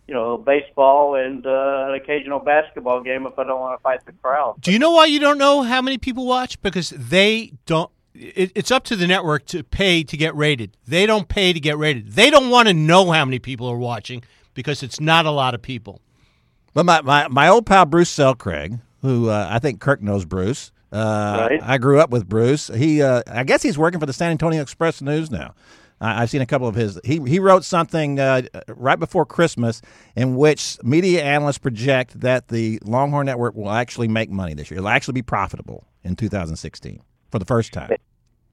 you 0.10 0.16
know, 0.16 0.38
baseball 0.38 1.14
and 1.14 1.46
uh, 1.46 1.86
an 1.88 1.94
occasional 1.94 2.40
basketball 2.40 3.02
game 3.04 3.28
if 3.28 3.38
I 3.38 3.44
don't 3.44 3.60
want 3.60 3.78
to 3.80 3.84
fight 3.84 4.04
the 4.08 4.12
crowd. 4.14 4.56
Do 4.60 4.72
you 4.72 4.80
know 4.80 4.90
why 4.90 5.06
you 5.06 5.20
don't 5.20 5.38
know 5.38 5.62
how 5.62 5.84
many 5.84 6.00
people 6.00 6.26
watch? 6.26 6.60
Because 6.64 6.90
they 6.90 7.52
don't. 7.68 7.92
It, 8.16 8.52
it's 8.56 8.72
up 8.72 8.84
to 8.86 8.96
the 8.96 9.06
network 9.06 9.46
to 9.48 9.64
pay 9.64 10.04
to 10.04 10.18
get 10.18 10.36
rated. 10.36 10.76
They 10.88 11.06
don't 11.06 11.28
pay 11.28 11.54
to 11.54 11.60
get 11.60 11.78
rated. 11.78 12.14
They 12.14 12.32
don't 12.32 12.50
want 12.50 12.68
to 12.70 12.74
know 12.74 13.12
how 13.12 13.24
many 13.24 13.38
people 13.38 13.68
are 13.68 13.78
watching 13.78 14.24
because 14.56 14.82
it's 14.82 15.00
not 15.00 15.28
a 15.28 15.32
lot 15.32 15.54
of 15.54 15.62
people. 15.62 16.02
But 16.74 16.88
my, 16.88 17.02
my, 17.02 17.28
my 17.28 17.48
old 17.48 17.68
pal 17.68 17.86
Bruce 17.86 18.14
Selcraig, 18.14 18.80
who 19.04 19.30
uh, 19.30 19.48
I 19.50 19.60
think 19.60 19.80
Kirk 19.80 20.02
knows 20.02 20.26
Bruce. 20.26 20.72
Uh, 20.92 21.48
Right. 21.52 21.60
I 21.62 21.78
grew 21.78 22.00
up 22.00 22.10
with 22.10 22.28
Bruce. 22.28 22.68
He, 22.70 23.02
uh, 23.04 23.22
I 23.28 23.44
guess 23.44 23.62
he's 23.62 23.78
working 23.78 24.00
for 24.00 24.08
the 24.08 24.14
San 24.14 24.32
Antonio 24.32 24.60
Express 24.62 25.04
News 25.04 25.30
now. 25.30 25.54
I, 26.02 26.22
I've 26.22 26.30
seen 26.30 26.42
a 26.42 26.46
couple 26.46 26.68
of 26.68 26.76
his. 26.76 27.00
He 27.04 27.20
he 27.28 27.40
wrote 27.40 27.64
something 27.64 28.20
uh, 28.20 28.44
right 28.68 29.00
before 29.00 29.26
Christmas 29.26 29.82
in 30.16 30.36
which 30.36 30.78
media 30.84 31.24
analysts 31.24 31.58
project 31.58 32.20
that 32.22 32.48
the 32.48 32.80
Longhorn 32.86 33.26
Network 33.26 33.56
will 33.56 33.72
actually 33.72 34.08
make 34.08 34.30
money 34.30 34.54
this 34.54 34.70
year. 34.72 34.78
It'll 34.80 34.90
actually 34.90 35.14
be 35.14 35.22
profitable 35.22 35.86
in 36.04 36.16
2016 36.16 37.02
for 37.32 37.40
the 37.40 37.46
first 37.46 37.74
time. 37.74 37.92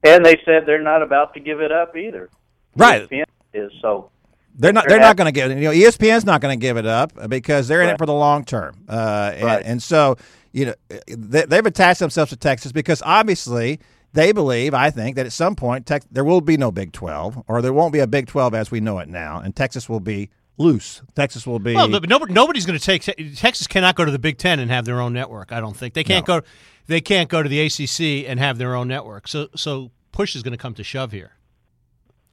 And 0.03 0.25
they 0.25 0.39
said 0.45 0.65
they're 0.65 0.81
not 0.81 1.01
about 1.01 1.33
to 1.33 1.39
give 1.39 1.59
it 1.59 1.71
up 1.71 1.95
either. 1.97 2.29
Right. 2.75 3.09
ESPN 3.09 3.23
is 3.53 3.71
so. 3.81 4.11
They're 4.59 4.73
not. 4.73 4.85
They're 4.87 4.97
They're 4.97 5.07
not 5.07 5.17
going 5.17 5.25
to 5.25 5.31
give 5.31 5.51
it. 5.51 5.57
You 5.57 5.65
know, 5.65 5.71
ESPN's 5.71 6.25
not 6.25 6.41
going 6.41 6.57
to 6.57 6.61
give 6.61 6.77
it 6.77 6.85
up 6.85 7.29
because 7.29 7.67
they're 7.67 7.81
in 7.81 7.89
it 7.89 7.97
for 7.97 8.05
the 8.05 8.13
long 8.13 8.43
term. 8.43 8.83
Uh, 8.89 9.31
and, 9.35 9.43
Right. 9.43 9.63
and 9.65 9.83
so, 9.83 10.17
you 10.51 10.65
know, 10.65 10.73
they, 11.07 11.45
they've 11.45 11.65
attached 11.65 11.99
themselves 11.99 12.29
to 12.31 12.37
Texas 12.37 12.71
because 12.71 13.01
obviously 13.05 13.79
they 14.13 14.31
believe, 14.31 14.73
I 14.73 14.89
think, 14.89 15.15
that 15.15 15.25
at 15.25 15.33
some 15.33 15.55
point 15.55 15.85
Tex- 15.85 16.07
there 16.11 16.23
will 16.23 16.41
be 16.41 16.57
no 16.57 16.71
Big 16.71 16.91
Twelve, 16.91 17.43
or 17.47 17.61
there 17.61 17.73
won't 17.73 17.93
be 17.93 17.99
a 17.99 18.07
Big 18.07 18.27
Twelve 18.27 18.53
as 18.53 18.71
we 18.71 18.79
know 18.79 18.99
it 18.99 19.07
now, 19.07 19.39
and 19.39 19.55
Texas 19.55 19.87
will 19.87 19.99
be 19.99 20.29
loose. 20.57 21.01
Texas 21.15 21.45
will 21.45 21.59
be. 21.59 21.75
Well, 21.75 21.89
but 21.89 22.09
nobody, 22.09 22.33
nobody's 22.33 22.65
going 22.65 22.79
to 22.79 22.83
take 22.83 23.03
Texas. 23.35 23.67
Cannot 23.67 23.95
go 23.95 24.05
to 24.05 24.11
the 24.11 24.19
Big 24.19 24.37
Ten 24.37 24.59
and 24.59 24.71
have 24.71 24.85
their 24.85 24.99
own 24.99 25.13
network. 25.13 25.51
I 25.51 25.59
don't 25.59 25.75
think 25.75 25.93
they 25.93 26.03
can't 26.03 26.25
go. 26.25 26.41
They 26.87 27.01
can't 27.01 27.29
go 27.29 27.43
to 27.43 27.49
the 27.49 27.61
ACC 27.61 28.29
and 28.29 28.39
have 28.39 28.57
their 28.57 28.73
own 28.75 28.87
network. 28.87 29.27
So, 29.27 29.49
so 29.55 29.91
push 30.13 30.35
is 30.35 30.43
going 30.43 30.53
to 30.53 30.57
come 30.57 30.73
to 30.75 30.83
shove 30.83 31.11
here. 31.11 31.33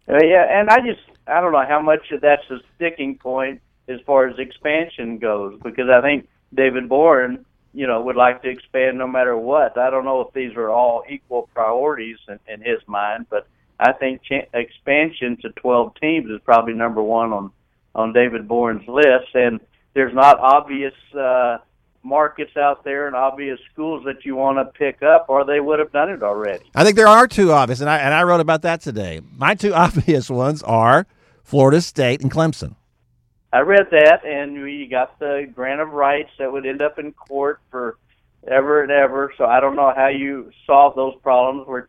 Uh, 0.09 0.19
yeah, 0.23 0.47
and 0.49 0.71
I 0.71 0.79
just 0.79 1.01
I 1.27 1.41
don't 1.41 1.53
know 1.53 1.65
how 1.67 1.81
much 1.81 2.11
of 2.13 2.21
that's 2.21 2.49
a 2.51 2.59
sticking 2.77 3.19
point 3.19 3.61
as 3.89 4.01
far 4.07 4.29
as 4.29 4.39
expansion 4.39 5.19
goes 5.19 5.59
because 5.63 5.89
I 5.89 6.01
think 6.01 6.29
David 6.55 6.89
Boren, 6.89 7.45
you 7.75 7.87
know, 7.87 8.01
would 8.01 8.17
like 8.17 8.43
to 8.43 8.49
expand 8.49 8.99
no 8.99 9.07
matter 9.07 9.37
what. 9.37 9.77
I 9.77 9.91
don't 9.91 10.05
know 10.05 10.21
if 10.21 10.33
these 10.33 10.57
are 10.57 10.71
all 10.71 11.05
equal 11.09 11.49
priorities 11.53 12.19
in, 12.29 12.39
in 12.47 12.61
his 12.63 12.79
mind, 12.87 13.27
but 13.29 13.47
I 13.79 13.93
think 13.93 14.23
ch- 14.23 14.49
expansion 14.55 15.37
to 15.43 15.51
12 15.51 15.95
teams 16.01 16.31
is 16.31 16.41
probably 16.45 16.75
number 16.75 17.03
one 17.03 17.33
on 17.33 17.51
on 17.97 18.13
David 18.13 18.49
Boren's 18.49 18.87
list, 18.89 19.35
and 19.35 19.61
there's 19.95 20.13
not 20.13 20.41
obvious 20.41 20.95
uh, 21.17 21.59
markets 22.03 22.57
out 22.57 22.85
there 22.85 23.07
and 23.07 23.15
obvious 23.15 23.59
schools 23.73 24.05
that 24.05 24.25
you 24.25 24.35
want 24.35 24.59
to 24.59 24.65
pick 24.79 25.03
up, 25.03 25.27
or 25.29 25.45
they 25.45 25.61
would 25.61 25.79
have 25.79 25.93
done 25.93 26.11
it 26.11 26.23
already. 26.23 26.65
I 26.75 26.85
think 26.85 26.97
there 26.97 27.07
are 27.07 27.29
two 27.29 27.53
obvious, 27.53 27.81
and 27.81 27.89
I 27.89 27.99
and 27.99 28.13
I 28.13 28.23
wrote 28.25 28.41
about 28.41 28.63
that 28.63 28.81
today. 28.81 29.21
My 29.37 29.55
two 29.55 29.73
obvious 29.75 30.29
ones 30.29 30.63
are 30.63 31.07
Florida 31.43 31.81
State 31.81 32.21
and 32.21 32.31
Clemson. 32.31 32.77
I 33.55 33.61
read 33.61 33.87
that, 33.93 34.25
and 34.27 34.61
we 34.65 34.89
got 34.91 35.17
the 35.21 35.49
grant 35.55 35.81
of 35.81 35.91
rights 35.91 36.31
that 36.41 36.51
would 36.51 36.67
end 36.67 36.83
up 36.83 36.99
in 36.99 37.13
court 37.13 37.61
for 37.71 37.99
ever 38.49 38.83
and 38.83 38.91
ever. 38.91 39.33
So 39.39 39.45
I 39.45 39.61
don't 39.61 39.77
know 39.77 39.93
how 39.95 40.09
you 40.09 40.51
solve 40.67 40.97
those 40.97 41.15
problems 41.23 41.69
where 41.69 41.87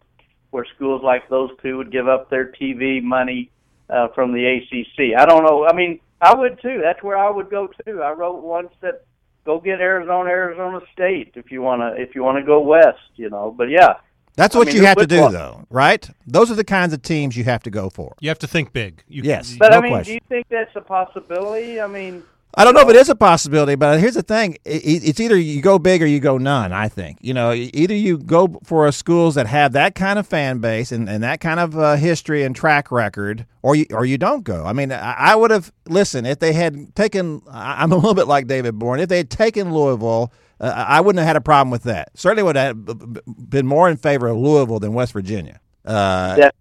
where 0.51 0.67
schools 0.75 1.01
like 1.03 1.27
those 1.27 1.49
two 1.63 1.77
would 1.77 1.91
give 1.91 2.07
up 2.07 2.29
their 2.29 2.51
TV 2.51 3.01
money 3.01 3.49
uh, 3.89 4.09
from 4.13 4.31
the 4.31 4.45
ACC. 4.45 5.19
I 5.19 5.25
don't 5.25 5.43
know. 5.43 5.65
I 5.65 5.73
mean, 5.73 5.99
I 6.21 6.35
would 6.35 6.61
too. 6.61 6.81
That's 6.83 7.01
where 7.01 7.17
I 7.17 7.31
would 7.31 7.49
go 7.49 7.67
too. 7.83 8.03
I 8.03 8.11
wrote 8.11 8.43
once 8.43 8.69
that 8.81 9.03
go 9.43 9.59
get 9.59 9.81
Arizona, 9.81 10.29
Arizona 10.29 10.81
State 10.93 11.31
if 11.33 11.51
you 11.51 11.63
wanna 11.63 11.95
if 11.97 12.13
you 12.13 12.21
wanna 12.21 12.45
go 12.45 12.59
west, 12.59 13.09
you 13.15 13.31
know. 13.31 13.51
But 13.57 13.71
yeah, 13.71 13.95
That's 14.37 14.55
I 14.55 14.59
what 14.59 14.67
mean, 14.67 14.75
you 14.77 14.85
have 14.85 14.97
to 14.97 15.07
do, 15.07 15.21
want- 15.21 15.33
though, 15.33 15.65
right? 15.69 16.09
Those 16.27 16.51
are 16.51 16.55
the 16.55 16.63
kinds 16.65 16.93
of 16.93 17.01
teams 17.01 17.37
you 17.37 17.43
have 17.45 17.63
to 17.63 17.69
go 17.69 17.89
for. 17.89 18.15
You 18.19 18.29
have 18.29 18.39
to 18.39 18.47
think 18.47 18.73
big. 18.73 19.03
You, 19.07 19.23
Yes. 19.23 19.55
but 19.57 19.71
No 19.71 19.77
I 19.77 19.81
mean, 19.81 19.91
question. 19.91 20.11
do 20.11 20.13
you 20.15 20.19
think 20.29 20.47
that's 20.49 20.75
a 20.75 20.81
possibility? 20.81 21.79
I 21.81 21.87
mean. 21.87 22.23
I 22.57 22.63
don't 22.63 22.73
know 22.73 22.79
if 22.79 22.87
it 22.89 22.95
is 22.95 23.09
a 23.09 23.15
possibility, 23.15 23.75
but 23.75 23.99
here's 23.99 24.13
the 24.13 24.21
thing: 24.23 24.57
I- 24.65 24.69
I- 24.69 24.81
it's 25.03 25.19
either 25.19 25.35
you 25.37 25.61
go 25.61 25.77
big 25.77 26.01
or 26.01 26.05
you 26.05 26.21
go 26.21 26.37
none. 26.37 26.71
I 26.71 26.87
think 26.87 27.17
you 27.19 27.33
know, 27.33 27.51
either 27.51 27.93
you 27.93 28.17
go 28.17 28.61
for 28.63 28.87
a 28.87 28.93
schools 28.93 29.35
that 29.35 29.45
have 29.47 29.73
that 29.73 29.93
kind 29.93 30.17
of 30.17 30.25
fan 30.25 30.59
base 30.59 30.93
and, 30.93 31.09
and 31.09 31.21
that 31.21 31.41
kind 31.41 31.59
of 31.59 31.77
uh, 31.77 31.95
history 31.97 32.43
and 32.43 32.55
track 32.55 32.93
record, 32.93 33.45
or 33.61 33.75
you 33.75 33.85
or 33.91 34.05
you 34.05 34.17
don't 34.17 34.45
go. 34.45 34.63
I 34.65 34.71
mean, 34.71 34.93
I, 34.93 35.15
I 35.31 35.35
would 35.35 35.51
have 35.51 35.73
listen 35.89 36.25
if 36.25 36.39
they 36.39 36.53
had 36.53 36.95
taken. 36.95 37.41
I- 37.51 37.83
I'm 37.83 37.91
a 37.91 37.95
little 37.95 38.13
bit 38.13 38.27
like 38.27 38.47
David 38.47 38.79
Boren. 38.79 39.01
If 39.01 39.09
they 39.09 39.17
had 39.17 39.29
taken 39.29 39.73
Louisville. 39.73 40.31
Uh, 40.59 40.85
I 40.87 41.01
wouldn't 41.01 41.19
have 41.19 41.27
had 41.27 41.35
a 41.35 41.41
problem 41.41 41.69
with 41.71 41.83
that. 41.83 42.09
Certainly 42.17 42.43
would 42.43 42.55
have 42.55 42.85
b- 42.85 42.93
b- 42.93 43.21
been 43.27 43.67
more 43.67 43.89
in 43.89 43.97
favor 43.97 44.27
of 44.27 44.37
Louisville 44.37 44.79
than 44.79 44.93
West 44.93 45.11
Virginia. 45.13 45.59
Uh, 45.83 46.35
Def- 46.37 46.51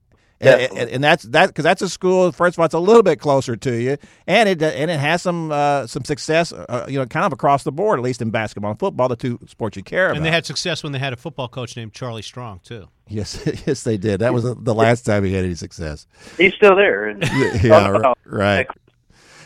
and, 0.40 0.78
and, 0.78 0.90
and 0.90 1.04
that's 1.04 1.22
that 1.22 1.46
because 1.46 1.62
that's 1.62 1.80
a 1.80 1.88
school. 1.88 2.30
First 2.32 2.56
of 2.56 2.58
all, 2.58 2.64
it's 2.66 2.74
a 2.74 2.78
little 2.78 3.04
bit 3.04 3.18
closer 3.20 3.56
to 3.56 3.72
you, 3.80 3.96
and 4.26 4.48
it 4.48 4.60
and 4.60 4.90
it 4.90 4.98
has 5.00 5.22
some 5.22 5.50
uh, 5.52 5.86
some 5.86 6.04
success. 6.04 6.52
Uh, 6.52 6.84
you 6.88 6.98
know, 6.98 7.06
kind 7.06 7.24
of 7.24 7.32
across 7.32 7.62
the 7.62 7.72
board, 7.72 7.98
at 7.98 8.02
least 8.02 8.20
in 8.20 8.30
basketball 8.30 8.72
and 8.72 8.78
football, 8.80 9.08
the 9.08 9.16
two 9.16 9.38
sports 9.46 9.76
you 9.76 9.82
care 9.82 10.06
about. 10.06 10.16
And 10.16 10.26
they 10.26 10.30
had 10.30 10.44
success 10.44 10.82
when 10.82 10.92
they 10.92 10.98
had 10.98 11.12
a 11.12 11.16
football 11.16 11.48
coach 11.48 11.76
named 11.76 11.94
Charlie 11.94 12.20
Strong 12.20 12.60
too. 12.64 12.88
yes, 13.08 13.40
yes, 13.66 13.84
they 13.84 13.96
did. 13.96 14.20
That 14.20 14.34
was 14.34 14.42
the 14.42 14.74
last 14.74 15.06
time 15.06 15.24
he 15.24 15.32
had 15.32 15.44
any 15.44 15.54
success. 15.54 16.06
He's 16.36 16.52
still 16.54 16.74
there. 16.76 17.16
Yeah, 17.62 18.12
right. 18.26 18.66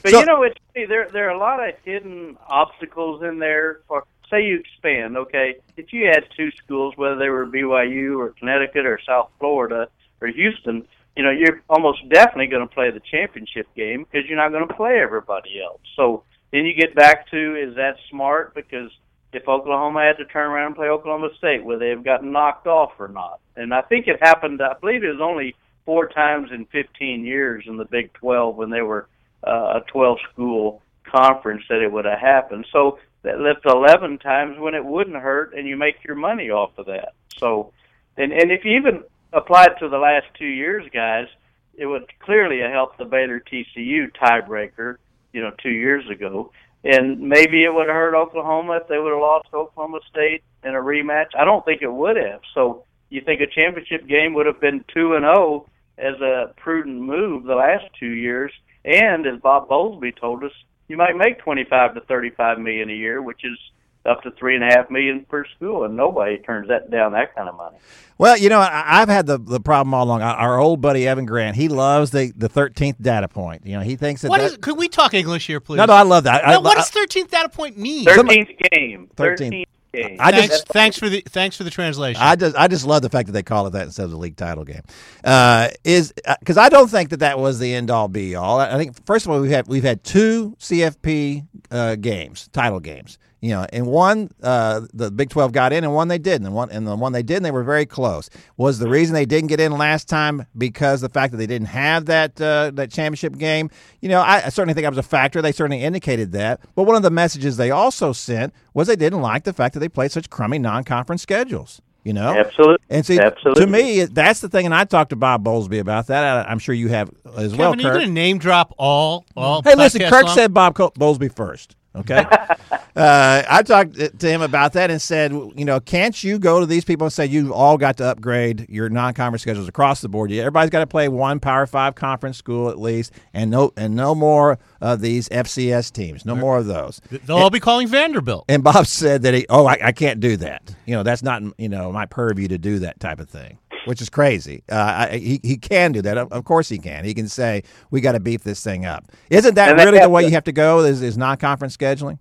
But 0.02 0.11
So- 0.11 0.21
you 0.21 0.26
know, 0.26 0.43
it's 0.43 0.57
there 0.75 1.09
there 1.12 1.26
are 1.28 1.35
a 1.35 1.38
lot 1.38 1.61
of 1.69 1.75
hidden 1.85 2.38
obstacles 2.49 3.23
in 3.23 3.38
there. 3.38 3.81
For 3.87 4.05
say 4.30 4.44
you 4.44 4.58
expand, 4.58 5.16
okay, 5.16 5.56
if 5.76 5.92
you 5.92 6.06
had 6.06 6.25
two 6.37 6.50
schools, 6.52 6.94
whether 6.97 7.16
they 7.16 7.28
were 7.28 7.47
BYU 7.47 8.18
or 8.18 8.30
Connecticut 8.30 8.87
or 8.87 9.00
South 9.04 9.30
Florida 9.38 9.88
or 10.20 10.28
Houston, 10.28 10.87
you 11.16 11.23
know, 11.25 11.30
you're 11.30 11.62
almost 11.68 12.08
definitely 12.08 12.47
going 12.47 12.66
to 12.66 12.73
play 12.73 12.90
the 12.90 13.00
championship 13.00 13.66
game 13.75 14.04
because 14.04 14.28
you're 14.28 14.38
not 14.38 14.52
going 14.52 14.66
to 14.66 14.75
play 14.75 15.00
everybody 15.00 15.61
else. 15.61 15.80
So 15.97 16.23
then 16.52 16.64
you 16.64 16.75
get 16.75 16.94
back 16.94 17.28
to 17.30 17.56
is 17.56 17.75
that 17.76 17.97
smart? 18.11 18.54
Because 18.54 18.90
if 19.32 19.47
Oklahoma 19.49 20.04
had 20.04 20.16
to 20.18 20.25
turn 20.25 20.50
around 20.50 20.68
and 20.68 20.76
play 20.76 20.88
Oklahoma 20.88 21.30
State, 21.37 21.64
would 21.64 21.80
they 21.80 21.90
have 21.90 22.04
gotten 22.04 22.32
knocked 22.32 22.66
off 22.66 22.92
or 22.99 23.08
not? 23.08 23.40
And 23.56 23.75
I 23.75 23.82
think 23.82 24.06
it 24.06 24.23
happened. 24.23 24.62
I 24.62 24.75
believe 24.80 25.02
it 25.02 25.08
was 25.08 25.20
only 25.20 25.54
four 25.85 26.08
times 26.08 26.50
in 26.52 26.66
15 26.66 27.25
years 27.25 27.64
in 27.66 27.76
the 27.76 27.85
Big 27.85 28.12
12 28.14 28.56
when 28.56 28.70
they 28.70 28.82
were 28.82 29.08
uh, 29.47 29.80
a 29.80 29.85
12 29.88 30.18
school 30.32 30.82
conference 31.04 31.64
that 31.68 31.82
it 31.82 31.90
would 31.90 32.04
have 32.04 32.18
happened. 32.18 32.66
So 32.73 32.99
that 33.22 33.40
left 33.40 33.66
11 33.66 34.18
times 34.18 34.58
when 34.58 34.75
it 34.75 34.84
wouldn't 34.84 35.16
hurt, 35.16 35.54
and 35.54 35.66
you 35.66 35.76
make 35.76 36.04
your 36.04 36.16
money 36.16 36.50
off 36.50 36.76
of 36.78 36.87
that. 36.87 37.14
So, 37.38 37.72
and 38.16 38.32
and 38.32 38.50
if 38.50 38.64
you 38.64 38.76
even 38.76 39.02
apply 39.32 39.66
it 39.66 39.78
to 39.80 39.88
the 39.88 39.98
last 39.98 40.26
two 40.38 40.46
years, 40.46 40.84
guys, 40.92 41.26
it 41.75 41.87
would 41.87 42.06
clearly 42.20 42.60
have 42.60 42.72
helped 42.72 42.98
the 42.98 43.04
Baylor 43.04 43.40
TCU 43.40 44.10
tiebreaker, 44.20 44.96
you 45.32 45.40
know, 45.40 45.52
two 45.62 45.70
years 45.70 46.08
ago. 46.10 46.52
And 46.84 47.20
maybe 47.20 47.64
it 47.64 47.75
would 47.75 47.88
have 47.88 47.94
hurt 47.94 48.14
Oklahoma 48.14 48.78
if 48.80 48.88
they 48.88 48.98
would 48.98 49.10
have 49.10 49.20
lost 49.20 49.48
Oklahoma 49.52 49.98
State 50.08 50.42
in 50.62 50.75
a 50.75 50.78
rematch. 50.78 51.34
I 51.37 51.44
don't 51.44 51.64
think 51.64 51.82
it 51.82 51.92
would 51.92 52.16
have. 52.16 52.40
So 52.54 52.84
you 53.10 53.20
think 53.20 53.40
a 53.40 53.46
championship 53.46 54.06
game 54.06 54.34
would 54.34 54.46
have 54.46 54.60
been 54.60 54.84
two 54.92 55.14
and 55.14 55.25
zero 55.25 55.66
as 55.98 56.20
a 56.20 56.54
prudent 56.56 57.00
move 57.00 57.44
the 57.44 57.54
last 57.54 57.84
two 57.98 58.10
years? 58.10 58.52
And 58.84 59.26
as 59.26 59.40
Bob 59.40 59.68
Bowlesby 59.68 60.16
told 60.16 60.44
us, 60.44 60.52
you 60.88 60.97
might 60.97 61.16
make 61.16 61.38
twenty-five 61.38 61.95
to 61.95 62.00
thirty-five 62.02 62.59
million 62.59 62.90
a 62.90 62.95
year, 62.95 63.23
which 63.23 63.45
is 63.45 63.59
up 64.07 64.23
to 64.23 64.30
three 64.33 64.54
and 64.54 64.64
a 64.64 64.68
half 64.68 64.90
million 64.90 65.25
per 65.28 65.45
school, 65.57 65.85
and 65.85 65.97
nobody 65.97 66.38
turns 66.38 66.68
that 66.68 66.90
down 66.90 67.12
that 67.12 67.35
kind 67.35 67.49
of 67.49 67.57
money. 67.57 67.76
Well, 68.16 68.37
you 68.38 68.49
know, 68.49 68.59
I, 68.59 69.02
I've 69.02 69.09
had 69.09 69.26
the, 69.26 69.38
the 69.38 69.61
problem 69.61 69.92
all 69.92 70.04
along. 70.04 70.23
Our, 70.23 70.35
our 70.35 70.59
old 70.59 70.80
buddy 70.80 71.07
Evan 71.07 71.26
Grant, 71.26 71.57
he 71.57 71.68
loves 71.68 72.11
the 72.11 72.33
the 72.37 72.49
thirteenth 72.49 73.00
data 73.00 73.28
point. 73.28 73.66
You 73.66 73.75
know, 73.76 73.83
he 73.83 73.97
thinks 73.97 74.23
that. 74.23 74.28
What 74.30 74.38
that 74.38 74.52
is? 74.52 74.59
Could 74.59 74.78
we 74.78 74.88
talk 74.88 75.14
English 75.14 75.47
here, 75.47 75.61
please? 75.61 75.76
no, 75.76 75.85
no, 75.85 75.92
I 75.92 76.02
love 76.02 76.25
that. 76.25 76.47
I, 76.47 76.52
Now, 76.52 76.62
what 76.62 76.76
I- 76.76 76.80
does 76.80 76.90
thirteenth 76.90 77.30
data 77.30 77.49
point 77.49 77.76
mean? 77.78 78.04
Thirteenth 78.04 78.50
game. 78.73 79.09
13th. 79.14 79.16
Thirteenth 79.16 79.68
game. 80.02 80.17
I 80.21 80.31
just- 80.33 80.49
thanks, 80.49 80.64
thanks 80.64 80.99
for 80.99 81.09
the 81.09 81.23
thanks 81.28 81.57
for 81.57 81.64
the 81.64 81.71
translation. 81.71 82.23
I 82.23 82.37
just 82.37 82.57
I 82.57 82.69
just 82.69 82.87
love 82.87 83.02
the 83.02 83.11
fact 83.11 83.26
that 83.26 83.33
they 83.33 83.43
call 83.43 83.67
it 83.67 83.71
that 83.71 83.87
instead 83.87 84.05
of 84.05 84.11
the 84.11 84.17
league 84.17 84.37
title 84.37 84.64
game. 84.64 84.83
Uh, 85.25 85.69
is 85.85 86.12
because 86.40 86.57
I 86.57 86.69
don't 86.69 86.88
think 86.88 87.11
that 87.11 87.19
that 87.21 87.38
was 87.38 87.59
the 87.59 87.75
end 87.75 87.90
all 87.90 88.09
be 88.09 88.35
all. 88.35 88.61
I 88.61 88.75
I 88.75 88.78
think 88.78 89.05
first 89.07 89.26
of 89.26 89.33
all 89.33 89.40
we 89.40 89.50
have 89.52 89.69
we've 89.69 89.83
had 89.85 90.05
two 90.05 90.57
CFP 90.61 91.47
uh, 91.71 91.97
games, 91.97 92.49
title 92.52 92.81
games. 92.81 93.19
You 93.40 93.50
know, 93.50 93.66
and 93.73 93.87
one 93.87 94.30
uh, 94.42 94.80
the 94.92 95.12
Big 95.12 95.30
Twelve 95.30 95.52
got 95.52 95.73
in, 95.73 95.85
and 95.85 95.95
one 95.95 96.09
they 96.09 96.18
didn't, 96.18 96.47
and 96.47 96.54
one 96.57 96.71
and 96.73 96.87
the 96.87 96.97
one 96.97 97.12
they 97.12 97.23
didn't, 97.23 97.45
they 97.45 97.52
were 97.52 97.62
very 97.62 97.87
close. 97.87 98.28
Was 98.57 98.80
the 98.80 98.88
reason 98.88 99.14
they 99.14 99.26
didn't 99.26 99.47
get 99.47 99.61
in 99.61 99.71
last 99.71 100.09
time 100.09 100.47
because 100.57 101.00
the 101.02 101.09
fact 101.09 101.30
that 101.30 101.37
they 101.37 101.47
didn't 101.47 101.68
have 101.68 102.07
that 102.07 102.40
uh, 102.40 102.73
that 102.75 102.90
championship 102.90 103.38
game? 103.38 103.71
You 104.00 104.09
know, 104.09 104.21
I, 104.21 104.47
I 104.47 104.49
certainly 104.49 104.75
think 104.75 104.85
that 104.85 104.90
was 104.90 104.99
a 104.99 105.04
factor. 105.04 105.40
They 105.40 105.52
certainly 105.52 105.85
indicated 105.85 106.33
that. 106.33 106.61
But 106.75 106.83
one 106.83 106.97
of 106.97 107.02
the 107.04 107.11
messages 107.11 107.57
they 107.57 107.71
also 107.71 108.12
sent 108.12 108.52
was 108.75 108.88
they 108.88 108.97
didn't 108.97 109.21
like 109.21 109.45
the 109.45 109.52
fact 109.52 109.75
that 109.75 109.80
they 109.80 109.88
played 109.88 110.11
such 110.11 110.30
crummy 110.30 110.59
non-conference 110.59 111.23
schedules. 111.23 111.80
You 112.04 112.14
know, 112.14 112.30
Absolutely. 112.35 112.78
and 112.88 113.04
see, 113.04 113.18
Absolutely. 113.21 113.66
to 113.66 113.71
me, 113.71 114.04
that's 114.04 114.40
the 114.40 114.49
thing. 114.49 114.64
And 114.64 114.75
I 114.75 114.85
talked 114.85 115.11
to 115.11 115.16
Bob 115.16 115.45
Bowlesby 115.45 115.78
about 115.78 116.07
that. 116.07 116.47
I, 116.47 116.50
I'm 116.50 116.59
sure 116.59 116.75
you 116.75 116.88
have 116.88 117.11
as 117.37 117.54
well, 117.54 117.73
Kevin, 117.73 117.87
are 117.87 117.88
you 117.90 117.95
going 117.99 118.07
to 118.07 118.12
name 118.12 118.38
drop 118.38 118.73
all? 118.78 119.26
all 119.37 119.61
Hey, 119.62 119.75
listen, 119.75 120.00
podcasts 120.00 120.11
Kirk 120.11 120.25
long? 120.26 120.35
said 120.35 120.54
Bob 120.54 120.75
Co- 120.75 120.90
Bowlesby 120.92 121.30
first. 121.35 121.76
Okay, 121.97 122.16
uh, 122.97 123.42
I 123.49 123.62
talked 123.64 123.95
to 123.95 124.28
him 124.28 124.42
about 124.42 124.75
that 124.75 124.90
and 124.90 125.00
said, 125.00 125.33
you 125.33 125.64
know, 125.64 125.80
can't 125.80 126.23
you 126.23 126.38
go 126.38 126.61
to 126.61 126.66
these 126.66 126.85
people 126.85 127.07
and 127.07 127.12
say 127.12 127.26
you've 127.26 127.50
all 127.50 127.76
got 127.78 127.97
to 127.97 128.04
upgrade 128.04 128.66
your 128.68 128.88
non-conference 128.88 129.42
schedules 129.42 129.68
across 129.68 130.00
the 130.00 130.09
board? 130.09 130.30
Everybody's 130.30 130.71
got 130.71 130.80
to 130.80 130.87
play 130.87 131.09
one 131.09 131.40
Power 131.40 131.66
Five 131.66 131.95
conference 131.95 132.37
school 132.37 132.68
at 132.68 132.78
least, 132.78 133.12
and 133.33 133.50
no 133.50 133.73
and 133.76 133.97
no 133.97 134.14
more 134.14 134.59
of 134.80 135.00
these 135.00 135.28
FCS 135.30 135.92
teams, 135.92 136.25
no 136.25 136.37
more 136.37 136.59
of 136.59 136.66
those. 136.66 137.00
They'll 137.11 137.38
all 137.38 137.50
be 137.50 137.61
calling 137.61 137.88
Vanderbilt. 137.88 138.45
And 138.49 138.62
Bob 138.62 138.87
said 138.87 139.23
that 139.23 139.35
he, 139.35 139.47
oh, 139.49 139.66
I, 139.66 139.78
I 139.83 139.92
can't 139.92 140.21
do 140.21 140.37
that. 140.38 140.75
You 140.87 140.95
know, 140.95 141.02
that's 141.02 141.23
not, 141.23 141.42
you 141.59 141.68
know, 141.68 141.90
my 141.90 142.07
purview 142.07 142.49
to 142.49 142.59
do 142.59 142.78
that 142.80 143.00
type 143.00 143.18
of 143.21 143.28
thing, 143.28 143.59
which 143.88 144.02
is 144.02 144.09
crazy. 144.11 144.62
Uh, 144.71 145.09
I, 145.11 145.16
he, 145.16 145.40
he 145.42 145.57
can 145.57 145.92
do 145.92 146.02
that. 146.02 146.18
Of, 146.18 146.30
of 146.30 146.45
course 146.45 146.68
he 146.68 146.78
can. 146.78 147.04
He 147.04 147.14
can 147.14 147.26
say, 147.28 147.62
we 147.90 148.00
got 148.00 148.12
to 148.12 148.21
beef 148.21 148.42
this 148.45 148.62
thing 148.62 148.85
up. 148.85 149.07
Isn't 149.30 149.54
that 149.54 149.71
And 149.71 149.78
really 149.78 149.99
the 149.99 150.09
way 150.09 150.23
to- 150.23 150.28
you 150.28 150.35
have 150.35 150.45
to 150.45 150.52
go 150.52 150.80
is, 150.80 151.00
is 151.02 151.16
non-conference 151.16 151.76
scheduling? 151.76 152.18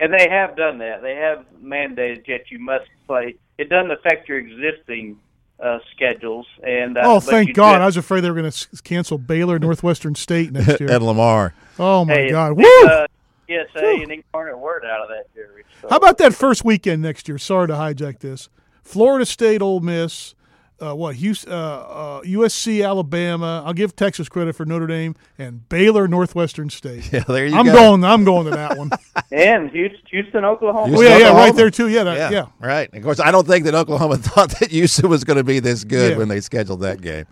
And 0.00 0.12
they 0.12 0.28
have 0.28 0.56
done 0.56 0.78
that. 0.78 1.00
They 1.00 1.14
have 1.14 1.44
mandated 1.62 2.26
that 2.26 2.50
you 2.50 2.58
must 2.58 2.86
play. 3.06 3.36
It 3.56 3.68
doesn't 3.68 3.90
affect 3.92 4.28
your 4.28 4.38
existing 4.38 5.18
uh, 5.62 5.78
schedules. 5.94 6.46
And 6.66 6.98
uh, 6.98 7.02
Oh, 7.04 7.20
thank 7.20 7.54
God! 7.54 7.76
do- 7.78 7.82
I 7.82 7.86
was 7.86 7.96
afraid 7.96 8.20
they 8.22 8.30
were 8.30 8.38
going 8.40 8.50
to 8.50 8.82
cancel 8.82 9.16
Baylor, 9.16 9.58
Northwestern 9.60 10.14
State 10.16 10.50
next 10.52 10.80
year. 10.80 10.90
Ed 10.90 11.02
Lamar. 11.02 11.54
oh 11.78 12.04
my 12.04 12.14
Hey, 12.14 12.30
God! 12.30 12.54
Woo! 12.56 12.64
Uh, 12.84 13.06
PSA 13.48 13.86
and 14.02 14.10
incarnate 14.10 14.58
word 14.58 14.84
out 14.84 15.02
of 15.02 15.08
that, 15.08 15.32
Jerry. 15.34 15.62
So, 15.82 15.88
How 15.88 15.96
about 15.96 16.18
that 16.18 16.34
first 16.34 16.64
weekend 16.64 17.00
next 17.02 17.28
year? 17.28 17.38
Sorry 17.38 17.68
to 17.68 17.74
hijack 17.74 18.18
this. 18.18 18.48
Florida 18.82 19.24
State, 19.24 19.62
Ole 19.62 19.78
Miss, 19.80 20.34
uh, 20.82 20.94
what 20.94 21.14
Houston, 21.16 21.52
uh, 21.52 21.56
uh, 21.56 22.20
USC, 22.22 22.84
Alabama. 22.86 23.62
I'll 23.64 23.72
give 23.72 23.94
Texas 23.94 24.28
credit 24.28 24.54
for 24.56 24.64
Notre 24.64 24.86
Dame 24.86 25.14
and 25.38 25.68
Baylor, 25.68 26.08
Northwestern 26.08 26.70
State. 26.70 27.12
Yeah, 27.12 27.24
there 27.28 27.46
you 27.46 27.56
I'm 27.56 27.66
go. 27.66 27.72
going. 27.72 28.04
I'm 28.04 28.24
going 28.24 28.44
to 28.46 28.50
that 28.50 28.76
one. 28.76 28.90
and 29.32 29.70
Houston, 29.70 30.00
Houston 30.10 30.44
Oklahoma. 30.44 30.80
oh 30.82 30.86
Houston, 30.86 31.06
yeah, 31.06 31.10
yeah, 31.18 31.24
Oklahoma. 31.26 31.46
right 31.46 31.56
there 31.56 31.70
too. 31.70 31.88
Yeah, 31.88 32.04
that, 32.04 32.32
yeah. 32.32 32.46
right. 32.60 32.92
Of 32.92 33.02
course, 33.02 33.20
I 33.20 33.30
don't 33.30 33.46
think 33.46 33.64
that 33.66 33.74
Oklahoma 33.74 34.16
thought 34.18 34.50
that 34.60 34.70
Houston 34.70 35.08
was 35.08 35.24
going 35.24 35.36
to 35.38 35.44
be 35.44 35.60
this 35.60 35.84
good 35.84 36.12
Yeah. 36.12 36.18
when 36.18 36.28
they 36.28 36.40
scheduled 36.40 36.80
that 36.80 37.00
game. 37.00 37.26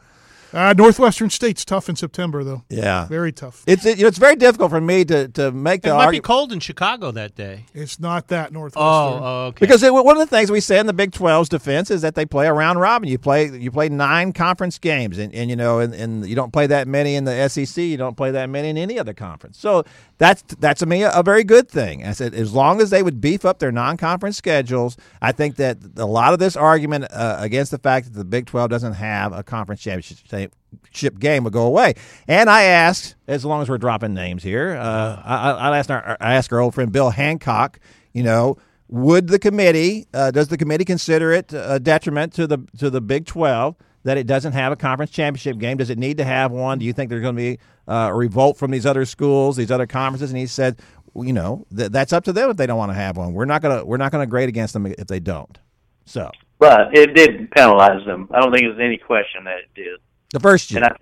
Uh, 0.53 0.75
Northwestern 0.77 1.31
State's 1.31 1.65
tough 1.65 1.89
in 1.89 1.97
September 1.97 2.43
though. 2.43 2.65
Yeah. 2.69 3.07
Very 3.07 3.33
tough. 3.33 3.63
It's 3.67 3.85
it, 3.87 3.99
you 3.99 4.05
know, 4.05 4.09
it's 4.09 4.19
very 4.19 4.37
difficult 4.37 4.71
for 4.71 4.81
me 4.81 5.05
to, 5.05 5.29
to 5.29 5.53
make 5.53 5.83
the. 5.83 5.89
It 5.89 5.93
the 5.93 5.97
might 5.99 6.11
be 6.11 6.21
cold 6.21 6.53
in 6.53 6.61
Chicago 6.61 7.11
that 7.13 7.35
day. 7.35 7.67
It's 7.75 8.01
not 8.01 8.29
that 8.29 8.53
Northwestern. 8.53 8.83
Oh, 8.83 9.21
oh, 9.23 9.47
okay. 9.49 9.61
Because 9.61 9.83
it, 9.83 9.93
one 9.93 10.17
of 10.17 10.19
the 10.19 10.27
things 10.27 10.51
we 10.51 10.61
say 10.61 10.79
in 10.79 10.87
the 10.87 10.93
Big 10.93 11.13
12's 11.13 11.49
defense 11.49 11.91
is 11.91 12.03
that 12.03 12.15
they 12.15 12.27
play 12.27 12.47
a 12.47 12.53
round 12.53 12.81
robin. 12.81 13.09
You 13.09 13.19
play 13.19 13.47
you 13.47 13.71
play 13.71 13.89
nine 13.89 14.33
conference 14.33 14.79
games, 14.79 15.19
and, 15.19 15.35
and 15.35 15.51
you 15.51 15.57
know, 15.57 15.79
and, 15.79 15.95
and 15.95 16.27
you 16.27 16.35
don't 16.35 16.53
play 16.53 16.67
that 16.67 16.89
many 16.89 17.15
in 17.15 17.25
the 17.25 17.49
SEC. 17.49 17.83
You 17.83 17.97
don't 17.97 18.17
play 18.17 18.31
that 18.33 18.49
many 18.49 18.71
in 18.71 18.77
any 18.77 18.99
other 18.99 19.15
conference. 19.15 19.59
So 19.59 19.85
that's 20.19 20.43
that's 20.59 20.81
to 20.81 20.87
me 20.87 21.03
a, 21.03 21.13
a 21.13 21.23
very 21.23 21.45
good 21.45 21.69
thing. 21.69 22.05
I 22.05 22.13
said 22.13 22.35
as 22.35 22.53
long 22.53 22.81
as 22.81 22.91
they 22.91 23.03
would 23.03 23.21
beef 23.21 23.45
up 23.45 23.59
their 23.59 23.73
non-conference 23.73 24.37
schedules, 24.37 24.97
I 25.23 25.33
think 25.33 25.57
that 25.57 25.79
a 25.97 26.07
lot 26.07 26.33
of 26.33 26.39
this 26.39 26.57
argument 26.57 27.07
uh, 27.11 27.37
against 27.39 27.71
the 27.71 27.79
fact 27.79 28.07
that 28.07 28.19
the 28.19 28.25
Big 28.25 28.47
12 28.47 28.71
doesn't 28.71 28.95
have 28.95 29.33
a 29.33 29.43
conference 29.43 29.81
championship 29.81 30.19
ship 30.93 31.19
game 31.19 31.45
would 31.45 31.53
go 31.53 31.67
away. 31.67 31.95
And 32.29 32.49
I 32.49 32.63
asked, 32.63 33.17
as 33.27 33.45
long 33.45 33.63
as 33.63 33.69
we're 33.69 33.79
dropping 33.79 34.15
names 34.15 34.43
here, 34.43 34.77
uh, 34.77 35.23
I, 35.25 35.51
I 35.53 35.79
asked 35.79 35.91
our 35.91 36.17
I 36.21 36.35
asked 36.35 36.53
our 36.53 36.61
old 36.61 36.75
friend 36.75 36.91
Bill 36.93 37.11
Hancock, 37.11 37.79
you 38.13 38.23
know, 38.23 38.57
would 38.89 39.29
the 39.29 39.39
committee 39.39 40.07
uh, 40.15 40.31
does 40.31 40.49
the 40.49 40.57
committee 40.57 40.85
consider 40.85 41.33
it 41.33 41.53
a 41.53 41.79
detriment 41.79 42.33
to 42.35 42.47
the 42.47 42.59
to 42.79 42.91
the 42.91 43.01
Big 43.01 43.27
Twelve 43.27 43.77
that 44.03 44.17
it 44.17 44.27
doesn't 44.27 44.53
have 44.53 44.73
a 44.73 44.77
conference 44.77 45.11
championship 45.11 45.59
game? 45.59 45.77
Does 45.77 45.91
it 45.91 45.99
need 45.99 46.17
to 46.19 46.25
have 46.25 46.51
one? 46.51 46.79
Do 46.79 46.85
you 46.85 46.93
think 46.93 47.11
there's 47.11 47.23
going 47.23 47.37
to 47.37 47.41
be 47.41 47.59
a 47.87 48.15
revolt 48.15 48.57
from 48.57 48.71
these 48.71 48.87
other 48.87 49.05
schools, 49.05 49.57
these 49.57 49.71
other 49.71 49.87
conferences? 49.87 50.31
And 50.31 50.39
he 50.39 50.47
said, 50.47 50.81
you 51.15 51.33
know, 51.33 51.67
th- 51.77 51.91
that's 51.91 52.13
up 52.13 52.25
to 52.25 52.33
them 52.33 52.51
if 52.51 52.57
they 52.57 52.67
don't 52.67 52.79
want 52.79 52.91
to 52.91 52.97
have 52.97 53.17
one. 53.17 53.33
We're 53.35 53.45
not 53.45 53.63
gonna 53.63 53.85
we're 53.85 53.97
not 53.97 54.13
gonna 54.13 54.27
grade 54.27 54.49
against 54.49 54.73
them 54.73 54.87
if 54.87 55.07
they 55.07 55.21
don't. 55.21 55.59
So 56.05 56.31
But 56.59 56.97
it 56.97 57.15
did 57.15 57.51
penalize 57.53 58.05
them. 58.07 58.29
I 58.33 58.41
don't 58.41 58.53
think 58.53 58.65
there's 58.65 58.81
any 58.81 58.99
question 58.99 59.45
that 59.45 59.59
it 59.59 59.75
did. 59.75 60.01
The 60.33 60.41
first 60.41 60.71
year, 60.71 60.83
And 60.83 60.93
I, 60.93 60.97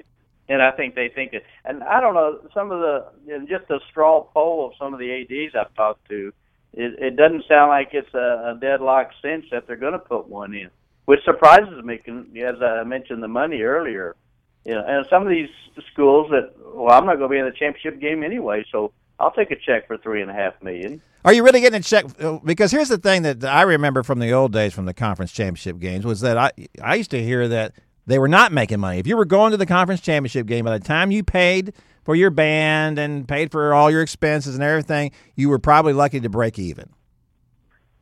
and 0.48 0.62
I 0.62 0.70
think 0.72 0.94
they 0.94 1.08
think 1.08 1.32
it. 1.32 1.44
And 1.64 1.82
I 1.82 2.00
don't 2.00 2.14
know 2.14 2.40
some 2.54 2.70
of 2.70 2.80
the 2.80 3.46
just 3.48 3.70
a 3.70 3.78
straw 3.90 4.22
poll 4.22 4.66
of 4.66 4.72
some 4.78 4.94
of 4.94 5.00
the 5.00 5.12
ads 5.12 5.54
I've 5.54 5.74
talked 5.74 6.08
to. 6.08 6.32
It, 6.74 6.98
it 6.98 7.16
doesn't 7.16 7.44
sound 7.48 7.70
like 7.70 7.90
it's 7.92 8.12
a, 8.14 8.54
a 8.56 8.58
deadlock 8.60 9.10
cinch 9.22 9.46
that 9.50 9.66
they're 9.66 9.76
going 9.76 9.94
to 9.94 9.98
put 9.98 10.28
one 10.28 10.54
in, 10.54 10.70
which 11.06 11.20
surprises 11.24 11.82
me. 11.84 12.00
As 12.42 12.56
I 12.62 12.84
mentioned, 12.84 13.22
the 13.22 13.28
money 13.28 13.62
earlier. 13.62 14.16
You 14.64 14.74
know, 14.74 14.84
and 14.86 15.06
some 15.08 15.22
of 15.22 15.28
these 15.28 15.48
schools 15.92 16.30
that 16.30 16.52
well, 16.74 16.92
I'm 16.92 17.06
not 17.06 17.16
going 17.16 17.30
to 17.30 17.34
be 17.34 17.38
in 17.38 17.46
the 17.46 17.52
championship 17.52 18.00
game 18.00 18.22
anyway, 18.22 18.64
so 18.70 18.92
I'll 19.18 19.30
take 19.30 19.50
a 19.50 19.56
check 19.56 19.86
for 19.86 19.96
three 19.96 20.20
and 20.22 20.30
a 20.30 20.34
half 20.34 20.60
million. 20.62 21.00
Are 21.24 21.32
you 21.32 21.42
really 21.42 21.60
getting 21.60 21.80
a 21.80 21.82
check? 21.82 22.06
Because 22.44 22.70
here's 22.70 22.88
the 22.88 22.98
thing 22.98 23.22
that 23.22 23.44
I 23.44 23.62
remember 23.62 24.02
from 24.02 24.18
the 24.18 24.32
old 24.32 24.52
days 24.52 24.72
from 24.72 24.84
the 24.84 24.94
conference 24.94 25.32
championship 25.32 25.78
games 25.78 26.04
was 26.04 26.20
that 26.20 26.36
I 26.36 26.52
I 26.82 26.94
used 26.94 27.10
to 27.10 27.22
hear 27.22 27.48
that 27.48 27.72
they 28.08 28.18
were 28.18 28.28
not 28.28 28.52
making 28.52 28.80
money. 28.80 28.98
If 28.98 29.06
you 29.06 29.16
were 29.16 29.24
going 29.24 29.52
to 29.52 29.56
the 29.56 29.66
conference 29.66 30.00
championship 30.00 30.46
game, 30.46 30.64
by 30.64 30.76
the 30.76 30.84
time 30.84 31.10
you 31.10 31.22
paid 31.22 31.74
for 32.04 32.16
your 32.16 32.30
band 32.30 32.98
and 32.98 33.28
paid 33.28 33.52
for 33.52 33.74
all 33.74 33.90
your 33.90 34.02
expenses 34.02 34.54
and 34.54 34.64
everything, 34.64 35.12
you 35.36 35.48
were 35.48 35.58
probably 35.58 35.92
lucky 35.92 36.18
to 36.20 36.28
break 36.28 36.58
even. 36.58 36.88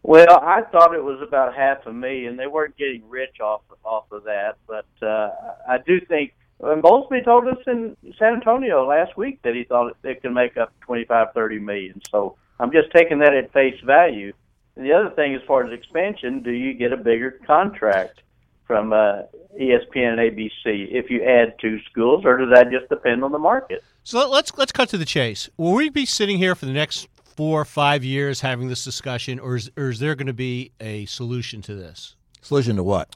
Well, 0.03 0.39
I 0.41 0.63
thought 0.63 0.95
it 0.95 1.03
was 1.03 1.21
about 1.21 1.57
half 1.57 1.85
a 1.87 1.93
million. 1.93 2.37
They 2.37 2.47
weren't 2.47 2.77
getting 2.77 3.03
rich 3.09 3.41
off 3.41 3.63
off 3.85 4.05
of 4.13 4.23
that, 4.25 4.57
but 4.67 4.87
uh, 5.03 5.31
I 5.69 5.79
do 5.85 6.01
think. 6.01 6.33
And 6.59 6.83
told 6.83 7.49
us 7.49 7.59
in 7.67 7.97
San 8.19 8.35
Antonio 8.35 8.87
last 8.87 9.17
week 9.17 9.43
that 9.43 9.55
he 9.55 9.65
thought 9.65 9.95
it 10.05 10.23
could 10.23 10.33
make 10.33 10.57
up 10.57 10.73
twenty-five, 10.81 11.35
thirty 11.35 11.59
million. 11.59 12.01
So 12.11 12.37
I'm 12.61 12.71
just 12.71 12.91
taking 12.93 13.19
that 13.19 13.35
at 13.35 13.53
face 13.53 13.79
value. 13.85 14.33
And 14.77 14.87
the 14.87 14.93
other 14.93 15.11
thing, 15.11 15.35
as 15.35 15.43
far 15.47 15.67
as 15.67 15.73
expansion, 15.73 16.43
do 16.43 16.53
you 16.53 16.73
get 16.73 16.93
a 16.93 16.97
bigger 16.97 17.33
contract 17.47 18.21
from 18.67 18.93
uh, 18.93 19.23
ESPN 19.61 20.19
and 20.19 20.19
ABC 20.19 20.89
if 20.91 21.11
you 21.11 21.23
add 21.23 21.55
two 21.61 21.81
schools, 21.91 22.25
or 22.25 22.37
does 22.37 22.51
that 22.53 22.71
just 22.71 22.89
depend 22.89 23.25
on 23.25 23.33
the 23.33 23.39
market? 23.39 23.83
So 24.03 24.19
let- 24.19 24.31
let's 24.31 24.53
let's 24.57 24.73
cut 24.73 24.89
to 24.91 24.99
the 24.99 25.05
chase. 25.05 25.49
Will 25.57 25.73
we 25.75 25.89
be 25.89 26.07
sitting 26.07 26.39
here 26.39 26.55
for 26.55 26.67
the 26.67 26.73
next 26.73 27.09
four 27.37 27.61
or 27.61 27.65
five 27.65 28.03
years 28.05 28.41
having 28.41 28.69
this 28.69 28.85
discussion, 28.85 29.39
or 29.39 29.57
is, 29.57 29.71
or 29.77 29.91
is 29.91 29.99
there 29.99 30.15
going 30.15 30.27
to 30.27 30.33
be 30.33 30.73
a 30.81 31.05
solution 31.07 31.63
to 31.63 31.75
this? 31.75 32.17
Solution 32.41 32.77
to 32.77 32.83
what? 32.83 33.15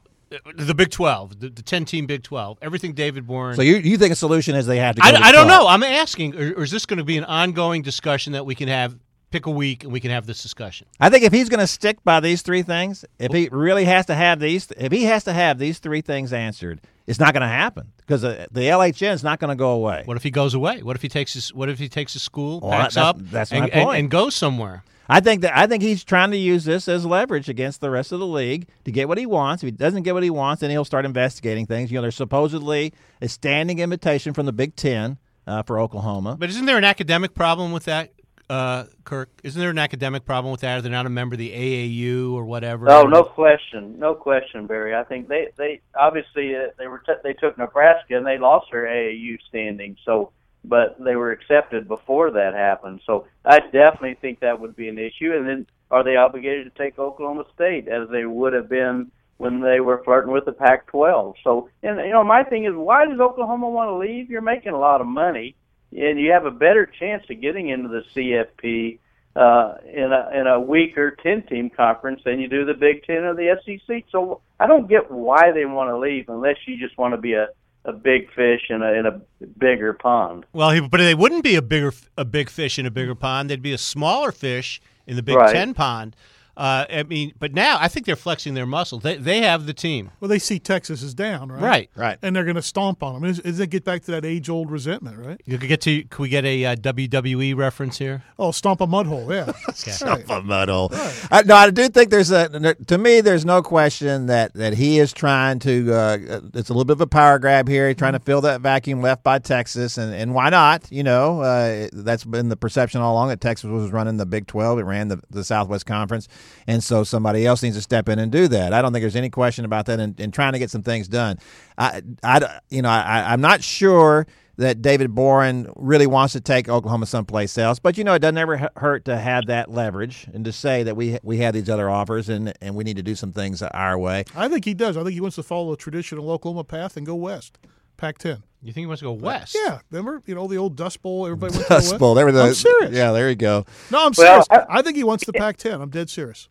The 0.57 0.75
Big 0.75 0.91
Twelve, 0.91 1.41
the, 1.41 1.49
the 1.49 1.63
ten-team 1.63 2.07
Big 2.07 2.23
Twelve, 2.23 2.59
everything 2.63 2.93
David 2.93 3.27
Boren. 3.27 3.57
So 3.57 3.63
you 3.63 3.77
you 3.77 3.99
think 3.99 4.13
a 4.13 4.17
solution 4.17 4.55
is 4.55 4.67
they 4.67 4.79
have 4.79 4.95
to? 4.95 5.03
Go 5.03 5.09
I, 5.09 5.13
to 5.13 5.19
I 5.19 5.33
don't 5.33 5.49
know. 5.49 5.67
I'm 5.67 5.83
asking, 5.83 6.37
or, 6.37 6.53
or 6.59 6.63
is 6.63 6.71
this 6.71 6.87
going 6.87 6.99
to 6.99 7.05
be 7.05 7.19
an 7.19 7.25
ongoing 7.25 7.83
discussion 7.83 8.35
that 8.35 8.47
we 8.47 8.55
can 8.55 8.69
have? 8.69 8.97
Pick 9.31 9.47
a 9.47 9.51
week 9.51 9.85
and 9.85 9.93
we 9.93 10.01
can 10.01 10.11
have 10.11 10.27
this 10.27 10.43
discussion. 10.43 10.89
I 10.99 11.09
think 11.09 11.23
if 11.25 11.33
he's 11.33 11.49
going 11.49 11.61
to 11.61 11.67
stick 11.67 12.03
by 12.03 12.19
these 12.19 12.43
three 12.43 12.63
things, 12.63 13.05
if 13.21 13.33
he 13.33 13.49
really 13.53 13.85
has 13.85 14.07
to 14.07 14.15
have 14.17 14.41
these, 14.41 14.67
if 14.77 14.91
he 14.91 15.05
has 15.05 15.23
to 15.25 15.33
have 15.33 15.59
these 15.59 15.79
three 15.79 16.01
things 16.01 16.33
answered, 16.33 16.81
it's 17.07 17.21
not 17.21 17.33
going 17.33 17.43
to 17.43 17.47
happen 17.49 17.93
because 17.99 18.23
the, 18.23 18.49
the 18.51 18.63
LHN 18.63 19.13
is 19.13 19.23
not 19.23 19.39
going 19.39 19.51
to 19.51 19.55
go 19.57 19.71
away. 19.71 20.03
What 20.05 20.17
if 20.17 20.25
he 20.25 20.31
goes 20.33 20.55
away? 20.55 20.83
What 20.83 20.97
if 20.97 21.03
he 21.03 21.09
takes 21.09 21.35
his 21.35 21.55
What 21.55 21.69
if 21.69 21.79
he 21.79 21.89
takes 21.89 22.13
his 22.15 22.23
school, 22.23 22.59
Well, 22.61 22.73
packs 22.73 22.95
that's- 22.95 23.09
up, 23.09 23.19
that's 23.21 23.53
and, 23.53 23.61
my 23.61 23.69
and- 23.69 23.85
point. 23.87 23.99
and 24.01 24.11
goes 24.11 24.35
somewhere? 24.35 24.83
I 25.09 25.19
think 25.21 25.43
that 25.43 25.57
I 25.57 25.67
think 25.67 25.83
he's 25.83 26.03
trying 26.05 26.31
to 26.33 26.37
use 26.37 26.65
this 26.65 26.87
as 26.89 27.05
leverage 27.07 27.49
against 27.49 27.81
the 27.81 27.91
rest 27.91 28.13
of 28.13 28.21
the 28.21 28.27
league 28.27 28.69
to 28.85 28.93
get 28.93 29.09
what 29.09 29.19
he 29.19 29.27
wants. 29.27 29.63
If 29.63 29.67
he 29.69 29.71
doesn't 29.73 30.03
get 30.05 30.15
what 30.15 30.23
he 30.23 30.31
wants, 30.31 30.61
then 30.61 30.71
he'll 30.71 30.85
start 30.85 31.05
investigating 31.05 31.67
things. 31.67 31.91
You 31.91 31.97
know, 31.99 32.03
there's 32.03 32.15
supposedly 32.17 32.93
a 33.21 33.29
standing 33.29 33.81
invitation 33.81 34.35
from 34.35 34.47
the 34.47 34.53
Big 34.53 34.77
Ten 34.77 35.19
uh, 35.49 35.63
for 35.65 35.81
Oklahoma. 35.81 36.37
But 36.39 36.51
isn't 36.51 36.65
there 36.65 36.79
an 36.79 36.85
academic 36.85 37.35
problem 37.35 37.73
with 37.73 37.85
that, 37.87 38.13
uh, 38.51 38.87
Kirk? 39.05 39.31
Isn't 39.45 39.61
there 39.61 39.71
an 39.71 39.79
academic 39.79 40.25
problem 40.25 40.51
with 40.51 40.63
that? 40.63 40.79
Are 40.79 40.83
they 40.83 40.89
not 40.89 41.07
a 41.07 41.11
member 41.11 41.35
of 41.35 41.39
the 41.39 41.53
AAU 41.53 42.35
or 42.35 42.45
whatever? 42.45 42.91
Oh, 42.91 43.05
no 43.05 43.23
question, 43.23 43.99
no 43.99 44.15
question, 44.15 44.67
Barry. 44.67 44.95
I 44.95 45.05
think 45.05 45.29
they 45.29 45.49
they 45.57 45.81
obviously 45.95 46.57
uh, 46.57 46.71
they 46.77 46.89
were 46.89 46.99
t- 46.99 47.13
they 47.23 47.33
took 47.33 47.57
Nebraska 47.57 48.17
and 48.17 48.27
they 48.27 48.39
lost 48.39 48.67
their 48.73 48.87
AAU 48.87 49.39
standing. 49.49 49.97
So, 50.05 50.33
but 50.65 50.97
they 50.99 51.15
were 51.15 51.31
accepted 51.31 51.87
before 51.87 52.33
that 52.33 52.55
happened. 52.55 53.01
So 53.07 53.27
I 53.45 53.61
definitely 53.61 54.19
think 54.21 54.41
that 54.41 54.61
would 54.61 54.75
be 54.75 54.89
an 54.89 54.99
issue. 54.99 55.33
And 55.33 55.49
then 55.49 55.67
are 55.93 56.03
they 56.03 56.17
obligated 56.17 56.75
to 56.75 56.83
take 56.83 56.99
Oklahoma 56.99 57.45
State 57.55 57.87
as 57.87 58.09
they 58.11 58.25
would 58.25 58.53
have 58.53 58.69
been 58.69 59.13
when 59.37 59.61
they 59.61 59.79
were 59.79 60.03
flirting 60.03 60.33
with 60.33 60.45
the 60.45 60.53
Pac-12? 60.53 61.35
So, 61.45 61.69
and 61.85 61.99
you 62.01 62.11
know, 62.11 62.25
my 62.25 62.43
thing 62.43 62.65
is, 62.65 62.75
why 62.75 63.07
does 63.07 63.21
Oklahoma 63.21 63.71
want 63.71 63.91
to 63.91 63.97
leave? 63.97 64.29
You're 64.29 64.41
making 64.41 64.73
a 64.73 64.79
lot 64.79 65.01
of 65.01 65.07
money, 65.07 65.55
and 65.93 66.19
you 66.21 66.33
have 66.33 66.47
a 66.47 66.51
better 66.51 66.87
chance 66.87 67.25
of 67.31 67.41
getting 67.41 67.69
into 67.69 67.89
the 67.89 68.05
CFP 68.15 68.99
uh, 69.37 69.75
in 69.93 70.13
a 70.13 70.31
in 70.41 70.47
a 70.47 70.61
weaker 70.61 71.17
ten 71.23 71.43
team 71.43 71.71
conference 71.71 72.23
than 72.25 72.41
you 72.41 72.49
do 72.49 72.65
the 72.65 72.75
Big 72.75 73.05
Ten 73.05 73.25
or 73.25 73.35
the 73.35 73.57
SEC. 73.65 74.05
So 74.11 74.41
I 74.59 74.67
don't 74.67 74.89
get 74.89 75.11
why 75.11 75.53
they 75.53 75.65
want 75.65 75.91
to 75.91 75.99
leave 75.99 76.29
unless 76.29 76.57
you 76.67 76.79
just 76.79 76.99
want 76.99 77.15
to 77.15 77.21
be 77.21 77.35
a 77.35 77.49
a 77.85 77.93
big 77.93 78.31
fish 78.35 78.63
in 78.69 78.83
a 78.83 78.93
in 78.93 79.07
a 79.07 79.21
bigger 79.59 79.93
pond. 79.93 80.45
Well, 80.53 80.71
he, 80.71 80.81
but 80.81 80.99
they 80.99 81.15
wouldn't 81.15 81.45
be 81.45 81.55
a 81.55 81.63
bigger 81.63 81.93
a 82.17 82.25
big 82.25 82.51
fish 82.51 82.79
in 82.79 82.87
a 82.87 82.91
bigger 82.91 83.15
pond. 83.15 83.51
They'd 83.51 83.63
be 83.63 83.73
a 83.73 83.79
smaller 83.79 84.33
fish 84.33 84.81
in 85.07 85.17
the 85.17 85.23
Big 85.23 85.37
Right. 85.37 85.53
Ten 85.53 85.75
pond. 85.75 86.15
Uh, 86.57 86.85
I 86.91 87.03
mean, 87.05 87.33
but 87.39 87.55
now 87.55 87.79
I 87.81 87.89
think 87.89 88.07
they're 88.07 88.17
flexing 88.17 88.55
their 88.55 88.67
muscle. 88.67 88.99
They 88.99 89.17
they 89.17 89.41
have 89.43 89.67
the 89.67 89.73
team, 89.75 90.11
Well, 90.21 90.29
they 90.29 90.39
see 90.39 90.59
Texas 90.59 91.03
is 91.03 91.15
down, 91.15 91.51
right? 91.51 91.63
right? 91.63 91.91
Right. 91.97 92.19
And 92.23 92.35
they're 92.37 92.45
going 92.45 92.57
to 92.57 92.63
stomp 92.63 93.03
on 93.03 93.15
them. 93.15 93.25
Is, 93.25 93.39
is 93.41 93.61
it 93.61 93.69
get 93.69 93.85
back 93.85 94.03
to 94.05 94.11
that 94.13 94.25
age 94.25 94.49
old 94.51 94.71
resentment, 94.71 95.19
right? 95.19 95.41
You 95.47 95.59
could 95.59 95.69
get 95.69 95.81
to. 95.83 96.03
Can 96.05 96.23
we 96.23 96.29
get 96.29 96.45
a 96.45 96.65
uh, 96.67 96.77
WWE 96.77 97.57
reference 97.57 97.99
here? 97.99 98.25
Oh, 98.39 98.51
stomp 98.51 98.81
a 98.81 98.87
mud 98.87 99.07
hole, 99.07 99.33
yeah. 99.33 99.53
Right. 100.03 100.25
a 100.29 100.43
mud 100.43 100.69
hole. 100.69 100.91
I, 101.31 101.43
no, 101.45 101.55
I 101.55 101.71
do 101.71 101.89
think 101.89 102.11
there's 102.11 102.31
a. 102.31 102.75
To 102.75 102.99
me, 102.99 103.21
there's 103.21 103.45
no 103.45 103.63
question 103.63 104.27
that 104.27 104.53
that 104.55 104.75
he 104.75 104.99
is 104.99 105.13
trying 105.13 105.59
to. 105.61 105.93
Uh, 105.93 106.19
it's 106.55 106.69
a 106.69 106.73
little 106.73 106.85
bit 106.85 106.93
of 106.95 107.01
a 107.01 107.07
power 107.07 107.39
grab 107.39 107.69
here. 107.69 107.89
He's 107.89 107.97
trying 107.97 108.13
to 108.15 108.19
fill 108.21 108.41
that 108.43 108.61
vacuum 108.61 109.01
left 109.01 109.23
by 109.23 109.39
Texas, 109.39 109.97
and, 109.99 110.13
and 110.15 110.35
why 110.35 110.51
not? 110.51 110.91
You 110.91 111.03
know, 111.03 111.41
uh, 111.41 111.89
that's 111.93 112.25
been 112.25 112.49
the 112.49 112.57
perception 112.57 113.01
all 113.01 113.13
along 113.15 113.29
that 113.29 113.41
Texas 113.41 113.71
was 113.71 113.91
running 113.93 114.17
the 114.17 114.27
Big 114.27 114.47
Twelve. 114.47 114.79
It 114.79 114.83
ran 114.85 115.09
the, 115.09 115.21
the 115.31 115.45
Southwest 115.45 115.87
Conference, 115.87 116.29
and 116.67 116.83
so 116.83 117.05
somebody 117.05 117.47
else 117.47 117.63
needs 117.63 117.77
to 117.77 117.83
step 117.83 118.09
in 118.09 118.19
and 118.19 118.31
do 118.31 118.49
that. 118.49 118.73
I 118.73 118.83
don't 118.83 118.93
think 118.93 119.03
there's 119.03 119.17
any 119.17 119.31
question 119.31 119.65
about 119.65 119.87
that. 119.87 120.01
And, 120.01 120.19
and 120.21 120.33
trying 120.33 120.53
to 120.53 120.59
get 120.59 120.71
some 120.71 120.83
things 120.83 121.09
done. 121.09 121.39
I, 121.79 122.03
I 122.23 122.61
you 122.71 122.83
know, 122.83 122.89
I, 122.89 123.33
I'm 123.33 123.41
not 123.41 123.63
sure 123.63 124.27
that 124.61 124.83
David 124.83 125.15
Boren 125.15 125.73
really 125.75 126.07
wants 126.07 126.35
to 126.35 126.41
take 126.41 126.69
Oklahoma 126.69 127.07
someplace 127.07 127.57
else. 127.57 127.79
But 127.79 127.97
you 127.97 128.05
know, 128.05 128.15
it 128.15 128.19
doesn't 128.19 128.37
ever 128.37 128.69
hurt 128.77 129.07
to 129.07 129.17
have 129.17 129.47
that 129.47 129.71
leverage 129.71 130.29
and 130.35 130.45
to 130.45 130.53
say 130.53 130.83
that 130.83 130.97
we 130.97 131.19
we 131.23 131.39
have 131.39 131.55
these 131.55 131.71
other 131.71 131.89
offers 131.89 132.29
and 132.29 132.53
and 132.61 132.75
we 132.75 132.85
need 132.85 132.97
to 132.97 133.03
do 133.03 133.15
some 133.15 133.33
things 133.33 133.63
our 133.63 133.99
way. 133.99 134.25
I 134.37 134.49
think 134.49 134.67
he 134.67 134.75
does. 134.75 134.97
I 134.97 135.03
think 135.03 135.15
he 135.15 135.21
wants 135.21 135.37
to 135.37 135.43
follow 135.43 135.73
a 135.73 135.77
traditional 135.77 136.31
Oklahoma 136.31 136.65
path 136.65 136.97
and 136.97 137.07
go 137.07 137.15
west. 137.15 137.59
Pac 137.97 138.19
10. 138.19 138.43
You 138.63 138.73
think 138.73 138.83
he 138.83 138.87
wants 138.87 139.01
to 139.01 139.05
go 139.07 139.13
west? 139.13 139.57
Yeah, 139.65 139.79
remember? 139.91 140.23
You 140.27 140.35
know, 140.35 140.47
the 140.47 140.59
old 140.59 140.77
Dust 140.77 141.01
Bowl, 141.03 141.25
everybody 141.27 141.53
went 141.55 141.63
to 141.67 141.69
the 141.69 141.75
Dust? 141.81 141.99
Bowl. 141.99 142.15
There 142.15 142.27
were 142.27 142.33
the, 142.33 142.43
I'm 142.43 142.55
serious. 142.55 142.93
Yeah, 142.93 143.13
there 143.13 143.29
you 143.31 143.35
go. 143.37 143.65
No, 143.91 143.99
I'm 144.07 144.13
Well, 144.17 144.43
serious. 144.43 144.47
I- 144.51 144.67
I, 144.69 144.83
think 144.83 144.97
he 144.97 145.05
wants 145.05 145.25
the 145.25 145.33
Pac 145.33 145.57
10. 145.57 145.81
I'm 145.81 145.89
dead 145.91 146.11
serious. 146.11 146.49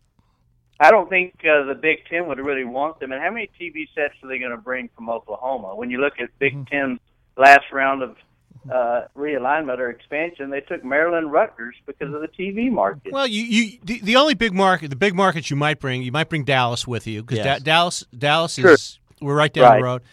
I 0.79 0.91
don't 0.91 1.09
think 1.09 1.35
uh, 1.43 1.65
the 1.65 1.75
Big 1.79 2.05
Ten 2.09 2.27
would 2.27 2.39
really 2.39 2.63
want 2.63 2.99
them. 2.99 3.11
And 3.11 3.21
how 3.21 3.29
many 3.31 3.49
TV 3.59 3.87
sets 3.93 4.13
are 4.23 4.27
they 4.29 4.39
going 4.39 4.51
to 4.51 4.57
bring 4.57 4.89
from 4.95 5.09
Oklahoma? 5.09 5.75
When 5.75 5.89
you 5.91 5.99
look 5.99 6.13
at 6.19 6.29
Big 6.39 6.67
Ten's 6.69 6.99
last 7.37 7.65
round 7.73 8.01
of 8.01 8.15
uh, 8.71 9.01
realignment 9.15 9.77
or 9.79 9.89
expansion, 9.89 10.49
they 10.49 10.61
took 10.61 10.83
Maryland 10.85 11.31
Rutgers 11.33 11.75
because 11.85 12.13
of 12.13 12.21
the 12.21 12.27
TV 12.29 12.71
market. 12.71 13.11
Well, 13.11 13.27
you, 13.27 13.43
you 13.43 13.79
the, 13.83 13.99
the 13.99 14.15
only 14.15 14.33
big 14.35 14.53
market, 14.53 14.89
the 14.89 14.95
big 14.95 15.13
markets 15.15 15.49
you 15.49 15.57
might 15.57 15.79
bring, 15.79 16.01
you 16.01 16.11
might 16.13 16.29
bring 16.29 16.43
Dallas 16.45 16.87
with 16.87 17.05
you 17.07 17.23
because 17.23 17.43
Yes. 17.43 17.61
Dallas 17.61 18.05
Dallas 18.17 18.55
Sure. 18.55 18.71
is 18.71 18.99
we're 19.21 19.35
right 19.35 19.51
down 19.53 19.63
Right. 19.65 19.77
the 19.79 19.83
road, 19.83 20.01
and 20.01 20.07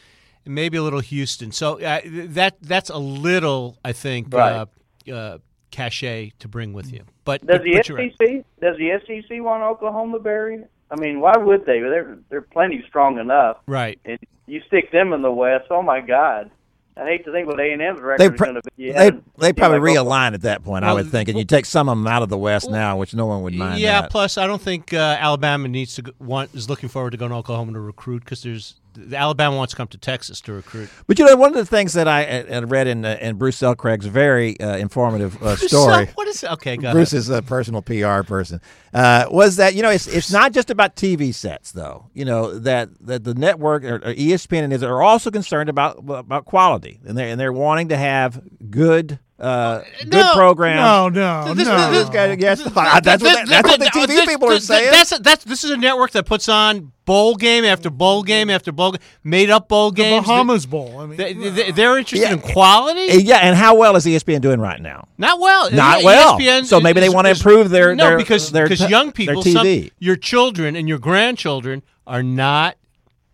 maybe 0.47 0.77
a 0.79 0.83
little 0.83 1.01
Houston. 1.01 1.53
So 1.53 1.81
uh, 1.81 2.01
that 2.05 2.57
that's 2.63 2.91
a 2.91 2.99
little, 2.99 3.79
I 3.85 3.93
think, 3.93 4.33
Right. 4.33 4.67
uh, 5.09 5.13
uh, 5.13 5.39
cachet 5.71 6.33
to 6.39 6.49
bring 6.49 6.73
with 6.73 6.93
you. 6.93 7.03
But 7.25 7.41
Does 7.47 7.59
but, 7.59 7.63
the 7.65 7.73
but 7.73 7.89
you're 7.89 7.99
right. 7.99 8.13
SEC 8.19 8.45
does 8.61 8.77
the 8.79 9.01
SEC 9.07 9.43
want 9.43 9.63
Oklahoma, 9.63 10.19
buried? 10.19 10.65
I 10.91 10.97
mean, 11.01 11.21
why 11.21 11.37
would 11.37 11.67
they? 11.67 11.81
They're 11.81 12.19
they're 12.31 12.43
plenty 12.43 12.85
strong 12.89 13.19
enough. 13.19 13.59
Right. 13.67 13.99
And 14.05 14.19
you 14.47 14.63
stick 14.69 14.93
them 14.93 15.13
in 15.13 15.23
the 15.23 15.33
West. 15.33 15.65
Oh 15.71 15.83
my 15.83 16.01
God! 16.01 16.51
I 16.97 17.05
hate 17.05 17.25
to 17.25 17.33
think 17.33 17.47
what 17.49 17.59
A 17.61 17.73
and 17.73 17.83
M's 17.83 17.99
They 17.99 18.05
record 18.05 18.35
is 18.35 18.41
going 18.41 18.55
to 18.55 18.61
be. 18.77 18.93
they 18.93 19.05
Yeah, 19.07 19.11
they 19.39 19.53
probably 19.53 19.81
like 19.81 19.99
realign 19.99 20.33
at 20.35 20.43
that 20.43 20.63
point. 20.65 20.85
I 20.85 20.93
would 20.93 21.11
think, 21.11 21.29
and 21.29 21.37
you 21.37 21.45
take 21.45 21.67
some 21.67 21.89
of 21.89 21.99
them 21.99 22.07
out 22.07 22.23
of 22.23 22.29
the 22.29 22.39
West 22.39 22.71
now, 22.71 22.97
which 22.97 23.13
no 23.15 23.27
one 23.27 23.43
would 23.43 23.55
mind. 23.55 23.81
Yeah. 23.81 24.03
that. 24.03 24.11
Plus, 24.11 24.39
I 24.39 24.47
don't 24.47 24.63
think 24.63 24.95
uh, 24.95 25.17
Alabama 25.19 25.67
needs 25.69 25.97
to 25.97 26.03
go, 26.03 26.13
want 26.21 26.55
is 26.55 26.71
looking 26.71 26.89
forward 26.89 27.11
to 27.11 27.17
going 27.17 27.33
to 27.33 27.37
Oklahoma 27.37 27.73
to 27.73 27.81
recruit 27.81 28.21
because 28.25 28.43
there's 28.43 28.77
the 28.86 28.86
Alabama 29.13 29.57
wants 29.57 29.73
to 29.73 29.77
come 29.77 29.89
to 29.89 29.99
Texas 29.99 30.41
to 30.43 30.53
recruit. 30.53 30.89
But 31.07 31.19
you 31.19 31.27
know, 31.27 31.37
one 31.37 31.51
of 31.51 31.57
the 31.57 31.67
things 31.67 31.93
that 31.95 32.09
I 32.09 32.25
uh, 32.25 32.59
uh, 32.59 32.67
read 32.67 32.87
in 32.87 33.05
uh, 33.05 33.19
in 33.21 33.37
Bruce 33.37 33.57
Selcraig's 33.57 34.07
very 34.07 34.59
uh, 34.61 34.77
informative 34.77 35.43
uh, 35.43 35.57
story. 35.57 36.07
What 36.15 36.29
is 36.29 36.45
okay? 36.45 36.77
Bruce 36.77 37.13
ahead. 37.13 37.21
is 37.21 37.29
a 37.31 37.43
personal 37.43 37.83
PR 37.83 38.23
person. 38.23 38.61
Uh, 38.93 39.27
was 39.31 39.57
that 39.57 39.75
you 39.75 39.83
know 39.83 39.91
it's 39.91 40.07
it's 40.07 40.33
not 40.33 40.53
just 40.53 40.71
about 40.71 40.97
TV 40.97 41.35
sets 41.35 41.73
though. 41.73 42.11
You 42.15 42.25
know 42.25 42.59
that 42.59 42.89
that 43.07 43.25
the 43.25 43.35
network 43.35 43.85
or, 43.85 43.97
or 43.97 44.15
ESPN 44.15 44.65
and 44.65 44.73
is 44.73 44.83
are 44.83 45.03
also 45.03 45.31
concerned 45.31 45.69
about 45.69 45.99
about 45.99 46.45
quality 46.45 47.01
and 47.05 47.17
they 47.17 47.31
and 47.31 47.41
they're 47.41 47.53
wanting 47.53 47.89
to 47.89 47.97
have 47.97 48.43
good 48.71 49.19
Uh, 49.39 49.83
good 50.01 50.13
No. 50.15 50.33
program. 50.35 50.77
No, 50.77 51.09
no, 51.11 51.55
This- 51.55 51.67
no. 51.69 51.91
this- 51.91 52.05
This 52.05 52.09
guy, 52.09 52.37
yes, 52.39 52.63
that's 52.63 52.75
what, 52.75 53.03
that's 53.03 53.23
what 53.69 53.81
the 53.81 53.91
TV 53.93 54.07
This- 54.07 54.27
people 54.27 54.51
are 54.51 54.59
saying. 54.61 54.91
That's, 54.91 55.19
that's 55.19 55.45
this 55.45 55.63
is 55.63 55.71
a 55.73 55.77
network 55.77 56.13
that 56.13 56.25
puts 56.25 56.49
on 56.49 56.93
bowl 57.05 57.35
game 57.37 57.63
after 57.65 57.91
bowl 57.91 58.23
game 58.23 58.49
after 58.49 58.73
bowl 58.73 58.93
game, 58.93 59.01
made 59.23 59.51
up 59.51 59.69
bowl 59.69 59.91
the 59.91 59.97
games. 60.03 60.27
Bahamas 60.27 60.65
Bowl. 60.65 61.01
I 61.01 61.07
mean, 61.07 61.17
They, 61.19 61.35
they, 61.35 61.71
they're 61.71 61.99
interested 61.99 62.27
Yeah. 62.27 62.33
in 62.33 62.41
quality. 62.41 63.11
Uh, 63.11 63.17
yeah, 63.17 63.37
and 63.39 63.55
how 63.57 63.75
well 63.75 63.95
is 63.97 64.07
ESPN 64.07 64.41
doing 64.41 64.59
right 64.59 64.81
now? 64.81 65.07
Not 65.19 65.39
well. 65.39 65.71
Not 65.71 65.99
Yeah, 66.01 66.05
well. 66.07 66.39
ESPN 66.39 66.65
So 66.65 66.81
maybe 66.81 67.01
they 67.01 67.11
wanna 67.11 67.29
improve 67.29 67.69
their- 67.69 67.95
no 67.95 68.07
their- 68.09 68.17
because 68.17 68.51
their 68.53 68.65
because 68.65 68.81
t- 68.87 68.91
young 68.91 69.07
their 69.07 69.13
people, 69.13 69.43
TV. 69.43 69.83
some, 69.83 69.91
your 69.99 70.17
children 70.17 70.77
and 70.77 70.89
your 70.89 70.99
grandchildren 70.99 71.83
are 72.07 72.23
not 72.23 72.77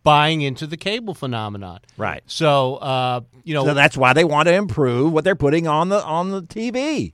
buying 0.02 0.42
into 0.42 0.66
the 0.66 0.76
cable 0.76 1.14
phenomenon. 1.14 1.80
Right. 1.96 2.22
So 2.26 2.76
uh, 2.76 3.20
you 3.44 3.54
know, 3.54 3.64
So 3.64 3.74
that's 3.74 3.96
why 3.96 4.12
they 4.12 4.24
want 4.24 4.48
to 4.48 4.54
improve 4.54 5.12
what 5.12 5.24
they're 5.24 5.36
putting 5.36 5.66
on 5.66 5.88
the 5.88 6.02
on 6.04 6.30
the 6.30 6.42
TV. 6.42 7.12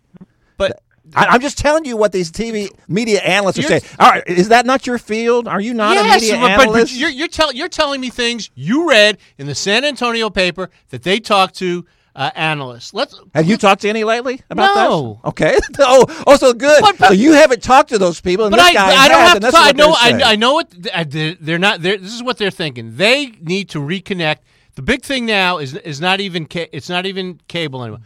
but 0.57 0.83
I, 1.15 1.27
I'm 1.27 1.41
just 1.41 1.59
telling 1.59 1.85
you 1.85 1.97
what 1.97 2.13
these 2.13 2.31
TV 2.31 2.69
media 2.87 3.21
analysts 3.21 3.59
are 3.61 3.63
saying. 3.63 3.83
All 3.99 4.11
right, 4.11 4.23
is 4.27 4.49
that 4.49 4.67
not 4.67 4.87
your 4.87 4.99
field? 4.99 5.49
Are 5.49 5.61
you 5.61 5.75
not 5.75 5.97
a 5.97 6.03
media 6.03 6.35
but, 6.35 6.57
but 6.57 6.61
analyst? 6.67 6.95
you're 6.95 7.11
you're, 7.11 7.29
tell, 7.29 7.53
you're 7.53 7.69
telling 7.69 8.01
me 8.01 8.11
things 8.11 8.51
you 8.55 8.89
read 8.89 9.19
in 9.39 9.47
the 9.47 9.55
San 9.55 9.85
Antonio 9.85 10.29
paper 10.31 10.71
that 10.91 11.03
they 11.03 11.19
talked 11.21 11.55
to 11.57 11.87
uh, 12.19 12.31
analysts. 12.35 12.93
Let's 12.93 13.19
Have 13.33 13.47
you 13.47 13.57
talked 13.57 13.83
to 13.83 13.89
any 13.89 14.03
lately 14.03 14.41
about 14.51 14.75
No. 14.75 15.21
that? 15.23 15.29
Okay. 15.29 15.57
oh, 15.79 16.05
oh, 16.27 16.37
so 16.37 16.53
good. 16.53 16.81
But- 16.83 16.99
but- 16.99 17.07
so 17.09 17.15
you 17.15 17.33
haven't 17.33 17.63
talked 17.63 17.91
to 17.91 17.99
those 17.99 18.21
people, 18.21 18.47
and 18.47 18.51
But 18.51 18.57
this 18.57 18.67
I, 18.67 18.75
guy 18.75 19.05
I 19.05 19.09
don't 19.09 19.21
have 19.21 19.41
to. 19.41 19.51
Talk, 19.53 19.55
I 19.55 19.73
know. 19.73 19.91
I. 19.97 20.33
I 20.33 20.37
know 20.37 20.55
what 20.55 20.75
uh, 20.93 21.05
they're 21.09 21.59
not. 21.61 21.81
They're, 21.81 21.97
this 21.97 22.13
is 22.13 22.23
what 22.23 22.37
they're 22.37 22.51
thinking. 22.51 22.97
They 22.97 23.27
need 23.41 23.69
to 23.71 23.79
reconnect. 23.79 24.39
The 24.75 24.83
big 24.83 25.03
thing 25.03 25.27
now 25.27 25.59
is 25.59 25.75
is 25.75 26.01
not 26.01 26.21
even 26.21 26.47
ca- 26.47 26.69
it's 26.73 26.89
not 26.89 27.07
even 27.07 27.41
cable 27.47 27.83
anymore. 27.83 28.01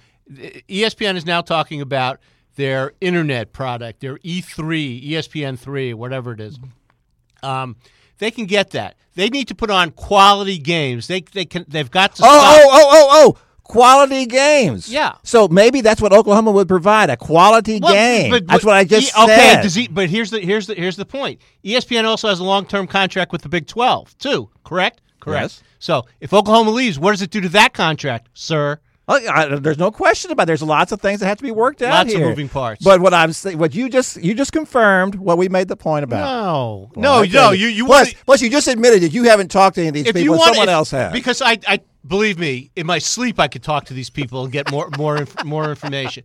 ESPN 0.68 1.16
is 1.16 1.24
now 1.24 1.40
talking 1.40 1.80
about 1.80 2.20
their 2.56 2.92
internet 3.00 3.52
product, 3.54 4.00
their 4.00 4.18
E 4.22 4.42
E3, 4.42 5.10
ESPN 5.10 5.58
three, 5.58 5.94
whatever 5.94 6.32
it 6.32 6.40
is. 6.40 6.58
Um, 7.42 7.76
they 8.18 8.30
can 8.30 8.44
get 8.44 8.70
that. 8.70 8.96
They 9.14 9.28
need 9.30 9.48
to 9.48 9.54
put 9.54 9.70
on 9.70 9.90
quality 9.90 10.58
games. 10.58 11.06
They 11.06 11.22
they 11.22 11.44
can. 11.46 11.64
They've 11.66 11.90
got 11.90 12.14
to. 12.16 12.22
Oh, 12.24 12.26
stop. 12.26 12.60
oh, 12.62 12.68
oh, 12.72 12.88
oh, 12.92 13.08
oh. 13.36 13.38
Quality 13.64 14.26
games. 14.26 14.88
Yeah. 14.88 15.12
So 15.22 15.48
maybe 15.48 15.80
that's 15.80 16.00
what 16.00 16.12
Oklahoma 16.12 16.50
would 16.50 16.68
provide 16.68 17.10
a 17.10 17.16
quality 17.16 17.78
Well, 17.82 17.92
game. 17.92 18.30
but- 18.30 18.46
that's 18.46 18.64
what 18.64 18.76
I 18.76 18.84
just 18.84 19.08
E- 19.16 19.22
okay, 19.22 19.60
said. 19.62 19.64
he- 19.72 19.88
but 19.88 20.10
here's 20.10 20.30
the 20.30 20.40
here's 20.40 20.66
the 20.66 20.74
here's 20.74 20.96
the 20.96 21.06
point. 21.06 21.40
ESPN 21.64 22.04
also 22.04 22.28
has 22.28 22.40
a 22.40 22.44
long 22.44 22.66
term 22.66 22.86
contract 22.86 23.32
with 23.32 23.42
the 23.42 23.48
Big 23.48 23.66
Twelve 23.66 24.16
too. 24.18 24.48
Correct. 24.64 25.00
Correct. 25.20 25.42
Yes. 25.42 25.62
So 25.78 26.04
if 26.20 26.34
Oklahoma 26.34 26.70
leaves, 26.70 26.98
what 26.98 27.12
does 27.12 27.22
it 27.22 27.30
do 27.30 27.40
to 27.40 27.48
that 27.50 27.72
contract, 27.72 28.28
sir? 28.34 28.78
Oh, 29.08 29.20
I, 29.28 29.56
there's 29.56 29.78
no 29.78 29.90
question 29.90 30.30
about. 30.30 30.44
It. 30.44 30.46
There's 30.46 30.62
lots 30.62 30.92
of 30.92 31.00
things 31.00 31.20
that 31.20 31.26
have 31.26 31.38
to 31.38 31.42
be 31.42 31.50
worked 31.50 31.82
out 31.82 31.90
Lots 31.90 32.14
of 32.14 32.20
moving 32.20 32.48
parts. 32.48 32.84
But 32.84 33.00
what 33.00 33.12
I'm 33.12 33.32
saying, 33.32 33.58
what 33.58 33.74
you 33.74 33.88
just 33.88 34.22
you 34.22 34.32
just 34.34 34.52
confirmed 34.52 35.16
what 35.16 35.38
we 35.38 35.48
made 35.48 35.66
the 35.68 35.76
point 35.76 36.04
about. 36.04 36.20
No, 36.24 36.90
Well, 36.94 37.02
no, 37.02 37.22
I 37.22 37.26
no. 37.26 37.50
You 37.50 37.66
you 37.66 37.86
plus, 37.86 38.08
want 38.08 38.26
plus 38.26 38.42
you 38.42 38.48
just 38.50 38.68
admitted 38.68 39.02
that 39.02 39.12
you 39.12 39.24
haven't 39.24 39.50
talked 39.50 39.74
to 39.74 39.80
any 39.80 39.88
of 39.88 39.94
these 39.94 40.06
if 40.06 40.14
people. 40.14 40.36
want 40.36 40.54
someone 40.54 40.68
if- 40.68 40.72
else 40.72 40.90
has. 40.92 41.12
because 41.12 41.42
I 41.42 41.58
I 41.66 41.80
believe 42.06 42.38
me 42.38 42.70
in 42.76 42.86
my 42.86 42.98
sleep 42.98 43.38
I 43.40 43.48
could 43.48 43.62
talk 43.62 43.86
to 43.86 43.94
these 43.94 44.08
people 44.10 44.44
and 44.44 44.52
get 44.52 44.70
more 44.70 44.88
more 44.96 45.16
inf- 45.16 45.44
more 45.44 45.68
information. 45.70 46.22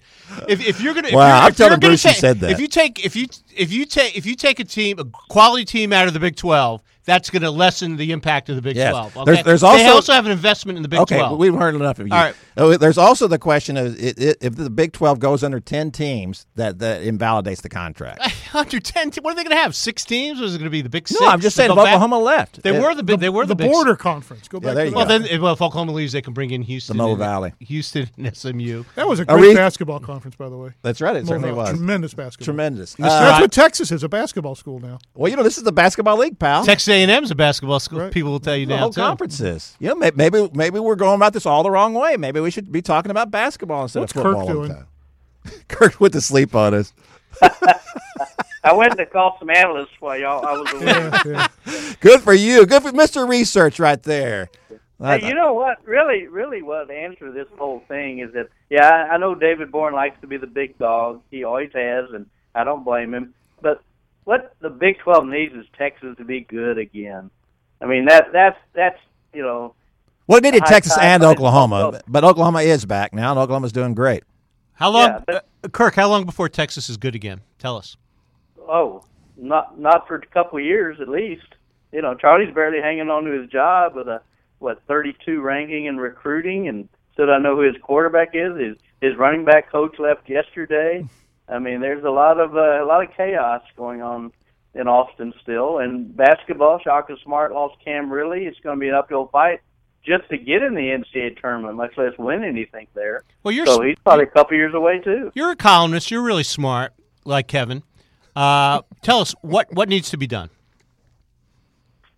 If, 0.48 0.66
if 0.66 0.80
you're 0.80 0.94
gonna 0.94 1.08
if 1.08 1.13
Wow, 1.16 1.46
I'm 1.46 1.54
telling 1.54 1.80
Bruce 1.80 2.06
you 2.06 2.12
said 2.12 2.40
that. 2.42 2.52
If 2.52 2.60
you 2.60 2.68
take 2.68 3.04
if 3.04 3.16
you 3.16 3.26
if 3.56 3.72
you 3.74 3.86
take 3.88 4.16
if 4.16 4.26
you 4.28 4.36
take 4.36 4.60
a 4.60 4.63
team 4.63 5.00
a 5.00 5.06
quality 5.30 5.66
team 5.66 5.92
out 5.94 6.08
of 6.08 6.13
the 6.13 6.20
Big 6.20 6.36
Twelve. 6.36 6.84
That's 7.08 7.32
going 7.32 7.41
to 7.41 7.50
lessen 7.50 7.98
the 7.98 8.12
impact 8.12 8.50
of 8.50 8.56
the 8.58 8.62
Big 8.62 8.76
Yes. 8.76 8.91
Twelve. 8.91 9.17
Okay? 9.17 9.26
There's- 9.26 9.43
there's 9.46 9.62
they 9.62 9.67
also- 9.67 9.88
also 9.96 10.13
have 10.13 10.26
an 10.28 10.32
investment 10.32 10.78
in 10.78 10.84
the 10.84 10.89
Big 10.89 11.00
okay, 11.00 11.17
Twelve. 11.17 11.39
we've 11.39 11.54
heard 11.56 11.74
enough 11.74 11.98
of 11.98 12.06
you. 12.08 12.13
All 12.13 12.20
right. 12.20 12.36
Oh, 12.58 12.76
There's 12.78 12.98
also 12.98 13.28
the 13.28 13.39
question 13.39 13.78
of 13.78 14.00
it, 14.00 14.20
it, 14.20 14.38
if 14.41 14.56
the 14.56 14.70
Big 14.70 14.91
12 14.93 15.20
goes 15.20 15.43
under 15.43 15.60
10 15.60 15.89
teams, 15.91 16.46
that 16.56 16.78
that 16.80 17.02
invalidates 17.04 17.62
the 17.62 17.70
contract. 17.70 18.22
Under 18.54 18.80
ten, 18.80 19.12
te- 19.12 19.22
what 19.22 19.32
are 19.34 19.36
they 19.36 19.43
going 19.43 19.56
to 19.56 19.62
have? 19.62 19.76
Six 19.76 20.04
teams? 20.06 20.41
Or 20.41 20.46
is 20.46 20.56
it 20.56 20.58
going 20.58 20.65
to 20.65 20.70
be 20.72 20.82
the 20.82 20.89
Big 20.89 21.08
Six? 21.08 21.20
no, 21.22 21.28
I'm 21.28 21.39
just 21.41 21.56
saying 21.56 21.67
Go 21.70 21.74
if 21.74 21.78
back- 21.86 21.88
Oklahoma 21.96 22.17
left. 22.20 22.63
They 22.63 22.76
Uh, 22.76 22.82
were 22.82 22.96
the 22.96 23.04
big. 23.04 23.20
They 23.20 23.30
were 23.30 23.46
the, 23.46 23.50
the 23.50 23.56
big 23.63 23.72
border 23.72 23.96
conference. 23.96 24.48
Go 24.48 24.58
Yeah, 24.62 24.67
back 24.70 24.76
there 24.76 24.86
you. 24.88 24.93
Well, 24.93 25.06
go. 25.06 25.20
then, 25.20 25.41
well, 25.41 25.54
if 25.54 25.62
Oklahoma 25.62 25.91
leaves, 25.91 26.13
they 26.13 26.22
can 26.22 26.34
bring 26.34 26.52
in 26.52 26.62
Houston, 26.63 26.98
The 26.98 27.04
Mo 27.04 27.10
and- 27.12 27.20
Valley. 27.20 27.54
Houston, 27.60 28.10
and 28.17 28.36
SMU. 28.36 28.84
That 28.96 29.08
was 29.08 29.20
a 29.20 29.26
great 29.26 29.41
we- 29.41 29.54
basketball 29.56 30.00
conference, 30.00 30.36
by 30.36 30.50
the 30.50 30.58
way. 30.58 30.72
That's 30.82 31.00
right. 31.02 31.15
It 31.15 31.28
certainly 31.28 31.50
Well, 31.52 31.65
was. 31.67 31.70
Tremendous 31.78 32.13
basketball. 32.13 32.46
Tremendous. 32.46 32.96
Mr. 32.96 33.06
Uh, 33.06 33.20
That's 33.20 33.41
what 33.41 33.52
Texas 33.52 33.91
is, 33.91 34.04
a 34.04 34.10
basketball 34.10 34.56
school 34.56 34.80
now. 34.80 34.98
well, 35.13 35.30
you 35.30 35.36
know, 35.38 35.43
this 35.43 35.58
is 35.58 35.63
the 35.63 35.72
basketball 35.72 36.17
league, 36.17 36.39
pal. 36.39 36.65
Texas 36.65 36.88
A&M 37.03 37.23
is 37.23 37.31
a 37.31 37.36
basketball 37.36 37.79
school. 37.79 37.99
Right. 37.99 38.12
People 38.12 38.31
will 38.31 38.39
tell 38.39 38.55
you 38.55 38.65
the 38.65 38.75
now 38.75 38.79
whole 38.81 38.93
too. 38.93 39.01
conference 39.01 39.39
is. 39.39 39.75
You 39.79 39.89
know, 39.89 39.95
maybe 39.95 40.49
maybe 40.53 40.79
we're 40.79 40.95
going 40.95 41.15
about 41.15 41.33
this 41.33 41.45
all 41.45 41.63
the 41.63 41.71
wrong 41.71 41.93
way. 41.93 42.17
Maybe 42.17 42.39
we 42.39 42.51
should 42.51 42.71
be 42.71 42.81
talking 42.81 43.12
about 43.12 43.31
basketball 43.31 43.83
instead 43.83 44.01
What's 44.01 44.15
of 44.15 44.23
Kirk 44.23 44.36
football. 44.36 44.41
all 44.41 44.47
the 44.47 44.67
doing? 44.67 44.71
time. 44.71 44.88
Kirk 45.67 45.99
went 45.99 46.13
to 46.13 46.21
sleep 46.21 46.55
on 46.55 46.73
us. 46.73 46.93
I 48.63 48.73
went 48.73 48.97
to 48.97 49.05
call 49.05 49.38
some 49.39 49.49
analysts 49.49 49.91
while 49.99 50.19
y'all 50.19 50.45
I 50.45 50.53
was 50.53 50.71
away. 50.73 50.86
Yeah, 50.86 51.47
yeah. 51.67 51.93
Good 52.01 52.21
for 52.21 52.33
you. 52.33 52.65
Good 52.65 52.83
for 52.83 52.91
Mr. 52.91 53.27
Research 53.27 53.79
right 53.79 54.01
there. 54.03 54.49
Hey, 54.99 55.27
you 55.27 55.36
know 55.36 55.53
what? 55.53 55.77
Really, 55.86 56.27
really, 56.27 56.63
what 56.63 56.88
the 56.88 56.95
answer 56.95 57.27
to 57.27 57.31
this 57.31 57.47
whole 57.57 57.83
thing 57.88 58.19
is 58.19 58.33
that 58.33 58.49
yeah, 58.69 58.88
I 58.88 59.13
I 59.13 59.17
know 59.17 59.36
David 59.36 59.71
Boren 59.71 59.93
likes 59.93 60.19
to 60.21 60.27
be 60.27 60.38
the 60.38 60.47
big 60.47 60.77
dog. 60.79 61.21
He 61.29 61.43
always 61.43 61.71
has, 61.73 62.10
and 62.12 62.25
I 62.55 62.63
don't 62.63 62.83
blame 62.83 63.13
him. 63.13 63.33
But 63.62 63.81
what 64.28 64.54
the 64.60 64.70
Big 64.70 65.00
Twelve 65.00 65.26
needs 65.26 65.54
is 65.54 65.66
Texas 65.78 66.18
to 66.18 66.26
be 66.26 66.42
good 66.42 66.78
again. 66.78 67.32
I 67.82 67.86
mean 67.86 68.06
that 68.06 68.28
that's 68.34 68.58
that's 68.74 69.00
you 69.34 69.42
know 69.42 69.74
well, 70.28 70.40
it 70.40 70.44
needed 70.44 70.63
high 70.63 70.70
Texas 70.74 70.96
time, 70.96 71.06
and 71.06 71.22
but 71.22 71.30
Oklahoma, 71.30 71.76
also- 71.76 72.02
but 72.10 72.26
Oklahoma 72.26 72.60
is 72.62 72.86
back 72.86 73.13
now, 73.13 73.32
and 73.32 73.40
Oklahoma's 73.40 73.72
doing 73.72 73.94
great. 73.94 74.26
How 74.74 74.90
long, 74.90 75.08
Yeah, 75.10 75.20
but- 75.26 75.46
uh, 75.63 75.70
Kirk? 75.70 75.96
How 75.96 76.10
long 76.10 76.26
before 76.26 76.50
Texas 76.50 76.90
is 76.90 76.98
good 76.98 77.16
again? 77.16 77.40
Tell 77.58 77.78
us. 77.78 77.96
oh 78.60 79.02
not 79.38 79.80
not 79.80 80.08
for 80.08 80.16
a 80.16 80.26
couple 80.26 80.60
of 80.60 80.66
years 80.66 81.00
at 81.00 81.08
least. 81.08 81.48
You 81.94 82.02
know 82.02 82.13
Charlie's 82.13 82.54
barely 82.54 82.82
hanging 82.82 83.10
on 83.10 83.24
to 83.24 83.32
his 83.32 83.50
job 83.50 83.96
with 83.96 84.10
a 84.10 84.22
what 84.60 84.82
32 84.88 85.40
ranking 85.40 85.86
in 85.86 85.96
recruiting, 85.98 86.68
and 86.68 86.90
still 87.13 87.28
don't 87.28 87.44
know 87.44 87.56
who 87.56 87.62
his 87.62 87.76
quarterback 87.82 88.32
is. 88.34 88.58
His 88.60 88.76
his 89.00 89.16
running 89.16 89.46
back 89.46 89.72
coach 89.72 89.98
left 90.00 90.28
yesterday. 90.30 91.06
I 91.49 91.60
mean, 91.60 91.79
there's 91.81 92.03
a 92.03 92.10
lot 92.10 92.39
of 92.39 92.55
uh, 92.55 92.83
a 92.83 92.86
lot 92.86 93.03
of 93.03 93.15
chaos 93.15 93.62
going 93.75 94.01
on 94.01 94.31
in 94.75 94.88
Austin 94.88 95.33
still. 95.41 95.79
And 95.79 96.15
basketball, 96.15 96.79
Shaka 96.83 97.15
Smart 97.23 97.51
lost 97.53 97.75
Cam 97.83 98.12
Ridley. 98.12 98.45
It's 98.45 98.60
going 98.60 98.77
to 98.77 98.79
be 98.79 98.89
an 98.89 98.95
uphill 98.95 99.29
fight 99.31 99.62
just 100.05 100.29
to 100.29 100.38
get 100.38 100.62
in 100.62 100.73
the 100.75 100.81
NCAA 100.81 101.39
tournament, 101.41 101.75
much 101.75 101.97
less 101.97 102.13
win 102.17 102.43
anything 102.43 102.88
there. 102.93 103.23
Well, 103.43 103.53
you're 103.53 103.65
So 103.65 103.81
he's 103.81 103.97
probably 104.03 104.23
a 104.25 104.27
couple 104.27 104.55
years 104.57 104.73
away 104.73 104.99
too. 104.99 105.31
you're 105.36 105.51
a 105.51 105.55
columnist. 105.55 106.12
You're 106.12 106.21
really 106.21 106.43
smart, 106.43 106.93
like 107.25 107.47
Kevin. 107.47 107.83
Uh, 108.36 108.81
tell 109.01 109.19
us 109.19 109.33
what 109.41 109.73
what 109.73 109.89
needs 109.89 110.10
to 110.12 110.17
be 110.17 110.27
done. 110.27 110.49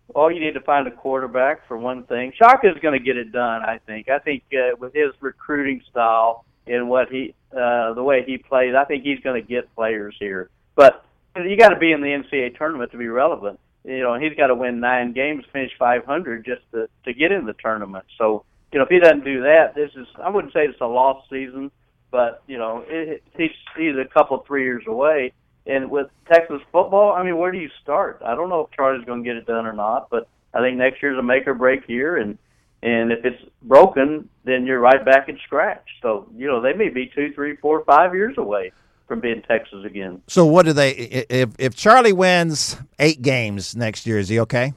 Well, 0.08 0.30
you 0.30 0.40
need 0.40 0.54
to 0.54 0.60
find 0.60 0.88
a 0.88 0.90
quarterback 0.90 1.66
for 1.68 1.78
one 1.78 2.02
thing. 2.04 2.32
Shaka 2.36 2.68
is 2.68 2.76
going 2.82 2.98
to 2.98 3.04
get 3.04 3.16
it 3.16 3.30
done. 3.32 3.62
I 3.62 3.78
think. 3.86 4.08
I 4.08 4.18
think 4.18 4.42
uh, 4.52 4.76
with 4.78 4.92
his 4.92 5.12
recruiting 5.20 5.82
style 5.88 6.44
and 6.66 6.88
what 6.88 7.08
he, 7.10 7.34
uh, 7.52 7.94
the 7.94 8.02
way 8.02 8.24
he 8.24 8.38
plays, 8.38 8.74
I 8.74 8.84
think 8.84 9.04
he's 9.04 9.20
going 9.20 9.40
to 9.40 9.46
get 9.46 9.74
players 9.74 10.14
here. 10.18 10.50
But 10.76 11.04
you 11.36 11.56
got 11.56 11.70
to 11.70 11.78
be 11.78 11.92
in 11.92 12.00
the 12.00 12.08
NCAA 12.08 12.56
tournament 12.56 12.92
to 12.92 12.98
be 12.98 13.08
relevant. 13.08 13.58
You 13.84 14.02
know, 14.02 14.18
he's 14.18 14.36
got 14.36 14.48
to 14.48 14.54
win 14.54 14.80
nine 14.80 15.12
games, 15.12 15.44
finish 15.52 15.72
500 15.78 16.44
just 16.44 16.62
to 16.72 16.88
to 17.04 17.14
get 17.14 17.32
in 17.32 17.46
the 17.46 17.54
tournament. 17.54 18.04
So, 18.18 18.44
you 18.72 18.78
know, 18.78 18.84
if 18.84 18.90
he 18.90 18.98
doesn't 18.98 19.24
do 19.24 19.42
that, 19.42 19.74
this 19.74 19.90
is 19.96 20.06
I 20.22 20.28
wouldn't 20.28 20.52
say 20.52 20.66
it's 20.66 20.80
a 20.80 20.86
lost 20.86 21.28
season, 21.30 21.70
but 22.10 22.42
you 22.46 22.58
know, 22.58 22.84
it, 22.88 23.22
he's 23.36 23.50
he's 23.76 23.94
a 23.96 24.04
couple 24.12 24.38
three 24.46 24.64
years 24.64 24.84
away. 24.86 25.32
And 25.66 25.90
with 25.90 26.08
Texas 26.30 26.60
football, 26.72 27.12
I 27.12 27.22
mean, 27.22 27.36
where 27.36 27.52
do 27.52 27.58
you 27.58 27.70
start? 27.82 28.22
I 28.24 28.34
don't 28.34 28.48
know 28.48 28.62
if 28.62 28.70
Charlie's 28.76 29.04
going 29.04 29.22
to 29.22 29.28
get 29.28 29.36
it 29.36 29.46
done 29.46 29.66
or 29.66 29.72
not, 29.72 30.08
but 30.10 30.28
I 30.52 30.60
think 30.60 30.76
next 30.76 31.02
year's 31.02 31.18
a 31.18 31.22
make 31.22 31.46
or 31.46 31.54
break 31.54 31.88
year, 31.88 32.16
and 32.16 32.38
and 32.82 33.12
if 33.12 33.24
it's 33.24 33.42
broken, 33.62 34.28
then 34.44 34.66
you're 34.66 34.80
right 34.80 35.04
back 35.04 35.28
at 35.28 35.36
scratch. 35.44 35.86
So 36.02 36.28
you 36.36 36.46
know, 36.46 36.60
they 36.60 36.72
may 36.72 36.88
be 36.88 37.10
two, 37.14 37.32
three, 37.34 37.56
four, 37.56 37.84
five 37.84 38.14
years 38.14 38.36
away 38.38 38.72
from 39.10 39.20
being 39.20 39.42
Texas 39.42 39.84
again. 39.84 40.22
So, 40.28 40.46
what 40.46 40.66
do 40.66 40.72
they? 40.72 40.90
If 41.28 41.50
if 41.58 41.74
Charlie 41.74 42.12
wins 42.12 42.76
eight 43.00 43.22
games 43.22 43.74
next 43.74 44.06
year, 44.06 44.18
is 44.18 44.28
he 44.28 44.38
okay? 44.40 44.72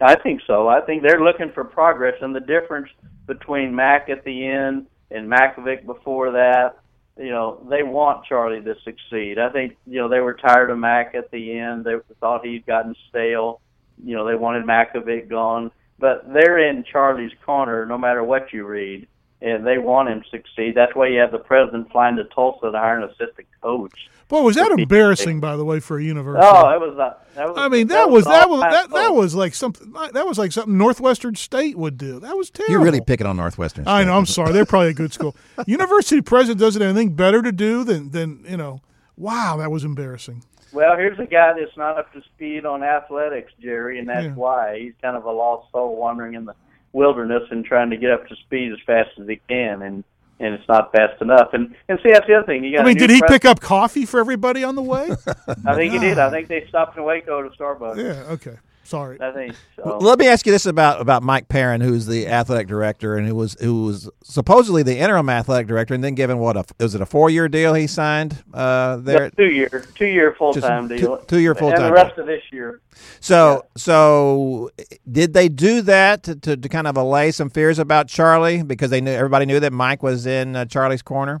I 0.00 0.16
think 0.16 0.42
so. 0.46 0.68
I 0.68 0.82
think 0.82 1.02
they're 1.02 1.24
looking 1.24 1.50
for 1.52 1.64
progress, 1.64 2.14
and 2.20 2.34
the 2.34 2.40
difference 2.40 2.90
between 3.26 3.74
Mac 3.74 4.10
at 4.10 4.22
the 4.24 4.46
end 4.46 4.86
and 5.10 5.30
Makovic 5.30 5.86
before 5.86 6.32
that, 6.32 6.76
you 7.16 7.30
know, 7.30 7.64
they 7.70 7.82
want 7.82 8.26
Charlie 8.26 8.60
to 8.60 8.74
succeed. 8.84 9.38
I 9.38 9.48
think 9.48 9.76
you 9.86 9.98
know 9.98 10.08
they 10.08 10.20
were 10.20 10.34
tired 10.34 10.68
of 10.68 10.78
Mac 10.78 11.14
at 11.14 11.30
the 11.30 11.58
end. 11.58 11.84
They 11.84 11.94
thought 12.20 12.44
he'd 12.44 12.66
gotten 12.66 12.94
stale. 13.08 13.62
You 14.04 14.14
know, 14.14 14.26
they 14.26 14.34
wanted 14.34 14.66
Makovic 14.66 15.28
gone, 15.28 15.70
but 16.04 16.30
they're 16.34 16.58
in 16.70 16.84
Charlie's 16.84 17.32
corner 17.46 17.86
no 17.86 17.96
matter 17.96 18.22
what 18.22 18.52
you 18.52 18.66
read. 18.66 19.06
and 19.40 19.66
they 19.66 19.78
want 19.78 20.08
him 20.10 20.20
to 20.22 20.28
succeed. 20.28 20.74
That's 20.74 20.94
why 20.94 21.06
you 21.08 21.18
have 21.18 21.32
the 21.32 21.38
president 21.38 21.90
flying 21.92 22.16
to 22.16 22.24
Tulsa 22.24 22.70
to 22.72 22.78
hire 22.78 22.98
an 22.98 23.04
assistant 23.04 23.46
coach. 23.62 23.98
Boy, 24.28 24.40
was 24.42 24.56
that 24.56 24.70
embarrassing, 24.70 25.38
by 25.40 25.54
the 25.56 25.64
way, 25.66 25.80
for 25.80 25.98
a 25.98 26.02
university. 26.02 26.46
Oh, 26.46 26.68
that 26.70 26.80
was 26.80 26.94
not. 26.96 27.34
That 27.34 27.48
was, 27.48 27.58
I 27.58 27.68
mean, 27.68 27.88
that 27.88 28.08
was 28.10 28.24
that 28.24 28.48
was 28.48 28.60
that, 28.62 28.90
that 28.90 29.14
was 29.14 29.34
like 29.34 29.54
something 29.54 29.92
that 29.92 30.26
was 30.26 30.38
like 30.38 30.50
something 30.52 30.78
Northwestern 30.78 31.34
State 31.34 31.76
would 31.76 31.98
do. 31.98 32.20
That 32.20 32.34
was 32.36 32.48
terrible. 32.50 32.72
You're 32.72 32.84
really 32.84 33.02
picking 33.02 33.26
on 33.26 33.36
Northwestern. 33.36 33.86
I 33.86 34.04
know. 34.04 34.16
I'm 34.16 34.24
sorry. 34.26 34.52
They're 34.52 34.64
probably 34.64 34.90
a 34.90 34.94
good 34.94 35.12
school. 35.18 35.34
University 35.66 36.22
president 36.22 36.58
doesn't 36.58 36.80
have 36.80 36.90
anything 36.96 37.14
better 37.14 37.42
to 37.42 37.52
do 37.52 37.84
than 37.84 38.10
than 38.12 38.44
you 38.48 38.56
know. 38.56 38.80
Wow, 39.16 39.56
that 39.58 39.70
was 39.70 39.84
embarrassing. 39.84 40.42
Well, 40.72 40.96
here's 40.96 41.18
a 41.20 41.26
guy 41.26 41.52
that's 41.58 41.76
not 41.76 41.98
up 41.98 42.12
to 42.14 42.22
speed 42.22 42.66
on 42.66 42.82
athletics, 42.82 43.52
Jerry, 43.62 43.98
and 44.00 44.08
that's 44.08 44.24
Yeah. 44.24 44.34
why 44.34 44.78
he's 44.80 44.92
kind 45.00 45.16
of 45.16 45.24
a 45.24 45.30
lost 45.30 45.70
soul 45.70 45.96
wandering 45.96 46.34
in 46.34 46.44
the 46.46 46.54
wilderness 46.92 47.42
and 47.50 47.64
trying 47.64 47.90
to 47.90 47.96
get 47.96 48.10
up 48.10 48.26
to 48.28 48.36
speed 48.36 48.72
as 48.72 48.78
fast 48.86 49.10
as 49.20 49.28
he 49.28 49.40
can, 49.48 49.82
and 49.82 50.04
and 50.40 50.52
it's 50.52 50.66
not 50.68 50.90
fast 50.90 51.22
enough. 51.22 51.50
And 51.54 51.76
and 51.88 52.00
see, 52.02 52.10
that's 52.10 52.26
the 52.26 52.34
other 52.34 52.46
thing. 52.46 52.64
You 52.64 52.76
got. 52.76 52.84
I 52.84 52.88
mean, 52.88 52.96
did 52.96 53.08
he 53.10 53.22
pick 53.28 53.44
up 53.44 53.60
coffee 53.60 54.04
for 54.04 54.18
everybody 54.18 54.64
on 54.64 54.74
the 54.74 54.82
way? 54.82 55.10
I 55.64 55.74
think 55.76 55.92
he 55.92 55.98
did. 56.00 56.18
I 56.18 56.28
think 56.30 56.48
they 56.48 56.66
stopped 56.68 56.96
in 56.96 57.04
Waco 57.04 57.48
to 57.48 57.50
Starbucks. 57.56 57.96
yeah. 57.96 58.32
Okay. 58.32 58.56
Sorry. 58.84 59.18
I 59.20 59.32
think. 59.32 59.54
So. 59.76 59.98
Let 59.98 60.18
me 60.18 60.28
ask 60.28 60.44
you 60.44 60.52
this 60.52 60.66
about, 60.66 61.00
about 61.00 61.22
Mike 61.22 61.48
Perrin, 61.48 61.80
who's 61.80 62.04
the 62.06 62.28
athletic 62.28 62.68
director 62.68 63.16
and 63.16 63.26
who 63.26 63.34
was 63.34 63.56
who 63.60 63.84
was 63.84 64.10
supposedly 64.22 64.82
the 64.82 64.98
interim 64.98 65.30
athletic 65.30 65.66
director, 65.66 65.94
and 65.94 66.04
then 66.04 66.14
given 66.14 66.38
what 66.38 66.56
a 66.56 66.64
was 66.78 66.94
it 66.94 67.00
a 67.00 67.06
four 67.06 67.30
year 67.30 67.48
deal 67.48 67.72
he 67.72 67.86
signed 67.86 68.44
uh, 68.52 68.96
there? 68.96 69.30
two 69.30 69.46
year, 69.46 69.86
two 69.94 70.06
year 70.06 70.34
full 70.38 70.52
time 70.52 70.86
deal. 70.88 71.16
two- 71.18 71.24
two-year 71.26 71.54
full-time 71.54 71.82
And 71.82 71.92
the 71.92 71.96
deal. 71.96 72.04
rest 72.04 72.18
of 72.18 72.26
this 72.26 72.42
year. 72.52 72.82
So 73.20 73.64
so 73.76 74.70
did 75.10 75.32
they 75.32 75.48
do 75.48 75.80
that 75.82 76.22
to, 76.24 76.36
to, 76.36 76.56
to 76.56 76.68
kind 76.68 76.86
of 76.86 76.96
allay 76.98 77.30
some 77.30 77.48
fears 77.50 77.78
about 77.78 78.08
Charlie 78.08 78.62
because 78.62 78.90
they 78.90 79.00
knew 79.00 79.10
everybody 79.12 79.46
knew 79.46 79.60
that 79.60 79.72
Mike 79.72 80.02
was 80.02 80.26
in 80.26 80.54
uh, 80.56 80.66
Charlie's 80.66 81.02
corner? 81.02 81.40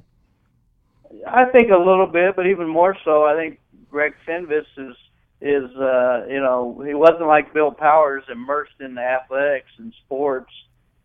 I 1.28 1.44
think 1.46 1.70
a 1.70 1.76
little 1.76 2.06
bit, 2.06 2.36
but 2.36 2.46
even 2.46 2.68
more 2.68 2.96
so, 3.04 3.24
I 3.24 3.34
think 3.36 3.60
Greg 3.90 4.14
Fenves 4.26 4.64
is 4.76 4.96
is 5.44 5.70
uh, 5.76 6.24
you 6.26 6.40
know 6.40 6.82
he 6.84 6.94
wasn't 6.94 7.26
like 7.26 7.52
Bill 7.52 7.70
Powers 7.70 8.24
immersed 8.32 8.80
in 8.80 8.96
athletics 8.96 9.70
and 9.78 9.92
sports, 10.04 10.50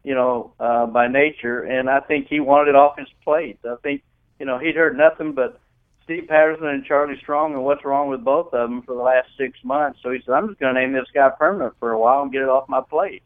you 0.03 0.15
know, 0.15 0.53
uh, 0.59 0.85
by 0.85 1.09
nature, 1.09 1.63
and 1.63 1.89
I 1.89 1.99
think 1.99 2.27
he 2.29 2.39
wanted 2.39 2.69
it 2.69 2.75
off 2.75 2.97
his 2.97 3.09
plate. 3.23 3.59
I 3.65 3.75
think 3.83 4.01
you 4.39 4.45
know 4.45 4.57
he'd 4.57 4.77
heard 4.77 4.97
nothing 4.97 5.33
but 5.33 5.59
Steve 6.05 6.27
Patterson 6.29 6.67
and 6.67 6.85
Charlie 6.85 7.19
Strong 7.21 7.53
and 7.53 7.63
what's 7.63 7.83
wrong 7.83 8.09
with 8.09 8.23
both 8.23 8.53
of 8.53 8.69
them 8.69 8.81
for 8.81 8.95
the 8.95 9.01
last 9.01 9.27
six 9.37 9.59
months. 9.63 9.99
So 10.01 10.09
he 10.09 10.19
said, 10.25 10.33
I'm 10.33 10.47
just 10.47 10.59
going 10.59 10.73
to 10.73 10.81
name 10.81 10.93
this 10.93 11.05
guy 11.13 11.29
permanent 11.37 11.75
for 11.79 11.91
a 11.91 11.99
while 11.99 12.23
and 12.23 12.31
get 12.31 12.41
it 12.41 12.49
off 12.49 12.67
my 12.67 12.81
plate. 12.81 13.21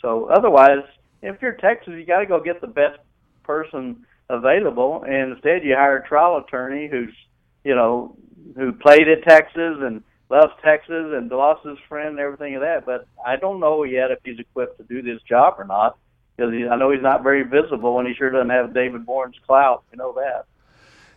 So 0.00 0.26
otherwise, 0.26 0.84
if 1.22 1.42
you're 1.42 1.54
Texas, 1.54 1.94
you 1.96 2.04
got 2.04 2.20
to 2.20 2.26
go 2.26 2.38
get 2.40 2.60
the 2.60 2.68
best 2.68 2.98
person 3.42 4.06
available, 4.28 5.02
and 5.04 5.32
instead 5.32 5.64
you 5.64 5.74
hire 5.74 5.96
a 5.96 6.06
trial 6.06 6.36
attorney 6.36 6.88
who's, 6.88 7.14
you 7.64 7.74
know, 7.74 8.16
who 8.56 8.72
played 8.72 9.08
at 9.08 9.24
Texas 9.28 9.78
and 9.80 10.04
loves 10.32 10.52
Texas 10.64 11.12
and 11.14 11.30
lost 11.30 11.64
his 11.64 11.78
friend 11.88 12.08
and 12.08 12.18
everything 12.18 12.54
of 12.56 12.62
that. 12.62 12.86
But 12.86 13.06
I 13.24 13.36
don't 13.36 13.60
know 13.60 13.84
yet 13.84 14.10
if 14.10 14.18
he's 14.24 14.38
equipped 14.38 14.78
to 14.78 14.84
do 14.84 15.02
this 15.02 15.22
job 15.22 15.54
or 15.58 15.64
not, 15.64 15.98
because 16.36 16.52
I 16.52 16.76
know 16.76 16.90
he's 16.90 17.02
not 17.02 17.22
very 17.22 17.42
visible, 17.42 17.98
and 17.98 18.08
he 18.08 18.14
sure 18.14 18.30
doesn't 18.30 18.50
have 18.50 18.74
David 18.74 19.04
Boren's 19.06 19.38
clout. 19.46 19.84
You 19.92 19.98
know 19.98 20.14
that. 20.14 20.46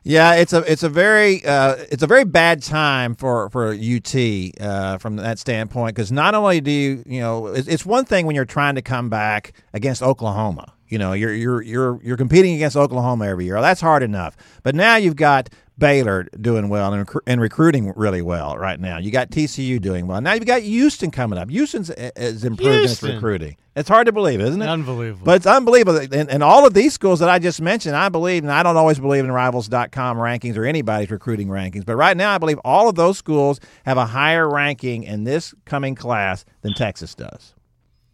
Yeah, 0.04 0.36
it's 0.36 0.54
a 0.54 0.60
it's 0.72 0.84
a 0.84 0.90
very 0.90 1.44
uh, 1.44 1.78
it's 1.92 2.04
a 2.04 2.08
very 2.08 2.26
bad 2.26 2.62
time 2.62 3.16
for 3.16 3.50
for 3.50 3.74
UT 3.74 4.16
uh, 4.62 5.00
from 5.00 5.16
that 5.16 5.40
standpoint 5.40 5.96
because 5.96 6.12
not 6.12 6.36
only 6.36 6.62
do 6.62 6.70
you 6.70 7.04
you 7.08 7.22
know 7.22 7.48
it's, 7.48 7.68
it's 7.68 7.86
one 7.88 8.06
thing 8.06 8.28
when 8.28 8.36
you're 8.36 8.46
trying 8.46 8.76
to 8.76 8.84
come 8.84 9.10
back 9.10 9.54
against 9.74 10.04
Oklahoma. 10.04 10.74
You 10.88 11.00
know, 11.00 11.14
you're 11.14 11.34
you're 11.34 11.62
you're 11.64 12.00
you're 12.04 12.18
competing 12.18 12.54
against 12.54 12.78
Oklahoma 12.78 13.26
every 13.26 13.46
year. 13.46 13.60
That's 13.60 13.82
hard 13.82 14.04
enough. 14.04 14.38
But 14.62 14.76
now 14.76 14.98
you've 14.98 15.16
got 15.16 15.50
Baylor 15.78 16.24
doing 16.40 16.70
well 16.70 16.94
and, 16.94 17.06
recru- 17.06 17.22
and 17.28 17.42
recruiting 17.42 17.92
really 17.96 18.22
well 18.22 18.58
right 18.58 18.80
now. 18.80 18.98
You 18.98 19.12
got 19.12 19.30
TCU 19.30 19.82
doing 19.82 20.08
well. 20.08 20.22
Now 20.22 20.34
you've 20.34 20.46
got 20.46 20.62
Houston 20.62 21.12
coming 21.12 21.38
up. 21.38 21.50
Houston's 21.50 21.90
uh, 21.92 22.12
is 22.16 22.46
improved 22.46 22.90
its 22.92 23.04
recruiting. 23.04 23.58
It's 23.76 23.90
hard 23.90 24.06
to 24.06 24.14
believe, 24.14 24.40
isn't 24.40 24.62
it? 24.62 24.70
Unbelievable. 24.70 25.26
But 25.26 25.36
it's 25.38 25.46
unbelievable. 25.46 25.98
And, 25.98 26.30
and 26.30 26.42
all 26.42 26.66
of 26.66 26.74
these 26.74 26.94
schools 26.94 27.20
that 27.20 27.28
I 27.30 27.40
just 27.40 27.60
mentioned, 27.62 27.94
I 27.96 28.08
believe, 28.08 28.44
and 28.44 28.52
I 28.52 28.64
don't 28.64 28.78
always 28.78 29.00
believe 29.00 29.26
in 29.26 29.32
rivals.com 29.34 30.18
rankings 30.18 30.56
or 30.56 30.64
anybody's 30.66 31.12
recruiting 31.12 31.50
rankings, 31.50 31.86
but 31.86 31.98
right 31.98 32.16
now 32.16 32.34
I 32.34 32.38
believe 32.38 32.58
all 32.64 32.88
of 32.88 32.96
those 32.96 33.18
schools 33.18 33.60
have 33.86 33.98
a 33.98 34.06
higher 34.06 34.50
ranking 34.50 35.04
in 35.04 35.26
this 35.26 35.54
coming 35.66 35.94
class 35.96 36.46
than 36.62 36.74
Texas 36.74 37.16
does. 37.16 37.54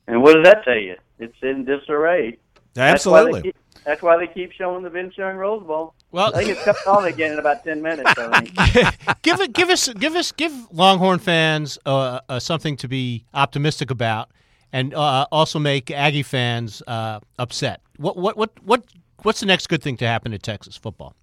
And 0.07 0.23
what 0.23 0.33
does 0.35 0.45
that 0.45 0.63
tell 0.63 0.77
you? 0.79 0.95
It's 1.19 1.37
in 1.43 1.65
disarray. 1.65 2.39
That's 2.73 3.05
why 3.05 3.21
they 3.21 3.27
Absolutely. 3.27 3.41
keep- 3.43 3.55
That's 3.85 4.01
why 4.01 4.17
they 4.17 4.27
keep 4.27 4.51
showing 4.53 4.81
the 4.83 4.89
Vince 4.89 5.15
Young 5.15 5.35
Rose 5.35 5.63
Bowl. 5.63 5.93
Well- 6.11 6.35
I 6.35 6.43
think 6.43 6.49
it's 6.49 6.63
coming 6.63 6.81
on 6.87 7.05
again 7.05 7.33
in 7.33 7.39
about 7.39 7.63
ten 7.63 7.81
minutes. 7.81 8.13
Give 9.21 9.39
it, 9.39 9.53
give 9.53 9.69
us, 9.69 9.87
give 9.93 10.15
us, 10.15 10.31
give 10.31 10.51
Longhorn 10.71 11.19
fans 11.19 11.77
uh, 11.85 12.19
uh, 12.27 12.39
something 12.39 12.75
to 12.77 12.87
be 12.87 13.25
optimistic 13.33 13.91
about, 13.91 14.29
and 14.73 14.93
uh, 14.93 15.27
also 15.31 15.59
make 15.59 15.91
Aggie 15.91 16.23
fans 16.23 16.81
uh, 16.87 17.19
upset. 17.37 17.81
What, 17.97 18.17
what, 18.17 18.35
what, 18.35 18.51
what, 18.63 18.83
what's 19.21 19.39
the 19.39 19.45
next 19.45 19.67
good 19.67 19.83
thing 19.83 19.95
to 19.97 20.07
happen 20.07 20.31
to 20.31 20.39
Texas 20.39 20.75
football? 20.75 21.15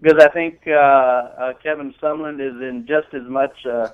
because 0.00 0.22
I 0.22 0.28
think 0.28 0.60
uh, 0.66 0.70
uh, 0.72 1.52
Kevin 1.62 1.94
Sumlin 2.02 2.34
is 2.34 2.60
in 2.60 2.86
just 2.86 3.12
as 3.14 3.22
much 3.28 3.54
uh, 3.66 3.88